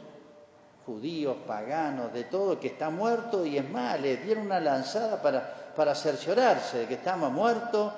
judíos, 0.84 1.36
paganos, 1.46 2.12
de 2.12 2.24
todo, 2.24 2.60
que 2.60 2.68
está 2.68 2.90
muerto 2.90 3.44
y 3.46 3.56
es 3.56 3.68
más, 3.68 4.00
le 4.00 4.18
dieron 4.18 4.46
una 4.46 4.60
lanzada 4.60 5.20
para, 5.22 5.72
para 5.74 5.94
cerciorarse 5.94 6.80
de 6.80 6.86
que 6.86 6.94
estaba 6.94 7.30
muerto 7.30 7.92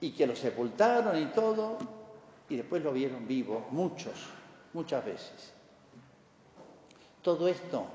y 0.00 0.12
que 0.12 0.26
lo 0.26 0.36
sepultaron 0.36 1.20
y 1.20 1.26
todo, 1.26 1.78
y 2.48 2.56
después 2.56 2.82
lo 2.82 2.92
vieron 2.92 3.26
vivo, 3.26 3.66
muchos, 3.70 4.14
muchas 4.72 5.04
veces. 5.04 5.52
Todo 7.22 7.48
esto 7.48 7.86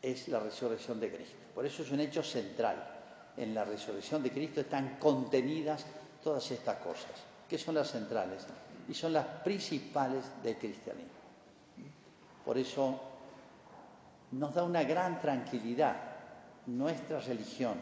es 0.00 0.28
la 0.28 0.40
resurrección 0.40 1.00
de 1.00 1.10
Cristo. 1.10 1.36
Por 1.54 1.66
eso 1.66 1.82
es 1.82 1.90
un 1.90 2.00
hecho 2.00 2.22
central. 2.22 2.92
En 3.36 3.54
la 3.54 3.64
resurrección 3.64 4.22
de 4.22 4.30
Cristo 4.30 4.60
están 4.60 4.96
contenidas 4.98 5.84
todas 6.22 6.50
estas 6.50 6.78
cosas, 6.78 7.10
que 7.48 7.58
son 7.58 7.74
las 7.74 7.90
centrales 7.90 8.46
y 8.88 8.94
son 8.94 9.12
las 9.12 9.26
principales 9.26 10.24
del 10.42 10.56
cristianismo. 10.56 11.10
Por 12.44 12.58
eso 12.58 13.00
nos 14.32 14.54
da 14.54 14.62
una 14.62 14.84
gran 14.84 15.20
tranquilidad 15.20 15.96
nuestra 16.66 17.20
religión, 17.20 17.74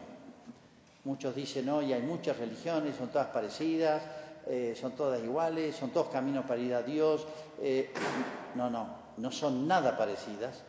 Muchos 1.05 1.35
dicen, 1.35 1.69
hoy 1.69 1.93
hay 1.93 2.01
muchas 2.01 2.35
religiones, 2.35 2.95
son 2.95 3.09
todas 3.09 3.27
parecidas, 3.27 4.01
eh, 4.47 4.75
son 4.75 4.93
todas 4.93 5.23
iguales, 5.23 5.75
son 5.75 5.91
todos 5.91 6.07
caminos 6.07 6.45
para 6.45 6.59
ir 6.59 6.73
a 6.73 6.81
Dios. 6.81 7.27
Eh, 7.61 7.91
no, 8.55 8.71
no, 8.71 8.87
no 9.17 9.31
son 9.31 9.67
nada 9.67 9.95
parecidas. 9.95 10.63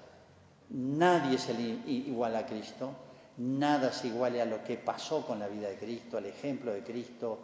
Nadie 0.68 1.36
es 1.36 1.48
igual 1.86 2.36
a 2.36 2.44
Cristo, 2.44 2.90
nada 3.38 3.88
es 3.88 4.04
igual 4.04 4.38
a 4.38 4.44
lo 4.44 4.62
que 4.62 4.76
pasó 4.76 5.24
con 5.26 5.38
la 5.38 5.48
vida 5.48 5.70
de 5.70 5.76
Cristo, 5.76 6.18
al 6.18 6.26
ejemplo 6.26 6.70
de 6.70 6.82
Cristo. 6.82 7.38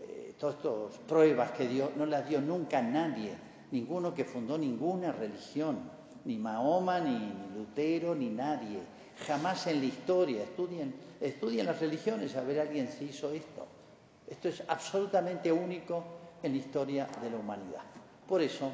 Eh, 0.00 0.34
todas 0.38 0.56
estas 0.56 0.98
pruebas 1.06 1.52
que 1.52 1.68
dio, 1.68 1.92
no 1.96 2.06
las 2.06 2.28
dio 2.28 2.40
nunca 2.40 2.80
nadie, 2.82 3.32
ninguno 3.70 4.14
que 4.14 4.24
fundó 4.24 4.56
ninguna 4.56 5.12
religión, 5.12 5.78
ni 6.24 6.36
Mahoma, 6.36 7.00
ni 7.00 7.32
Lutero, 7.54 8.14
ni 8.14 8.28
nadie 8.28 8.80
Jamás 9.26 9.66
en 9.66 9.80
la 9.80 9.86
historia, 9.86 10.42
estudien, 10.42 11.66
las 11.66 11.80
religiones 11.80 12.36
a 12.36 12.42
ver 12.42 12.60
alguien 12.60 12.88
si 12.88 13.06
hizo 13.06 13.32
esto. 13.32 13.66
Esto 14.26 14.48
es 14.48 14.62
absolutamente 14.68 15.50
único 15.50 16.04
en 16.42 16.52
la 16.52 16.58
historia 16.58 17.08
de 17.20 17.30
la 17.30 17.36
humanidad. 17.36 17.82
Por 18.28 18.42
eso, 18.42 18.70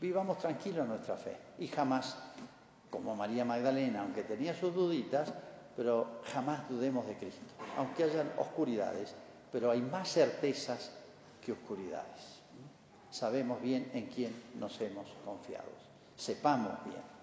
vivamos 0.00 0.38
tranquilos 0.38 0.86
nuestra 0.86 1.16
fe 1.16 1.36
y 1.58 1.68
jamás, 1.68 2.18
como 2.90 3.16
María 3.16 3.44
Magdalena, 3.44 4.02
aunque 4.02 4.24
tenía 4.24 4.54
sus 4.54 4.74
duditas, 4.74 5.32
pero 5.76 6.20
jamás 6.34 6.68
dudemos 6.68 7.06
de 7.06 7.16
Cristo, 7.16 7.40
aunque 7.78 8.04
hayan 8.04 8.30
oscuridades, 8.36 9.14
pero 9.52 9.70
hay 9.70 9.80
más 9.80 10.12
certezas 10.12 10.92
que 11.44 11.52
oscuridades. 11.52 12.40
Sabemos 13.10 13.60
bien 13.60 13.90
en 13.94 14.06
quién 14.06 14.32
nos 14.58 14.80
hemos 14.80 15.08
confiado. 15.24 15.70
Sepamos 16.16 16.72
bien 16.84 17.19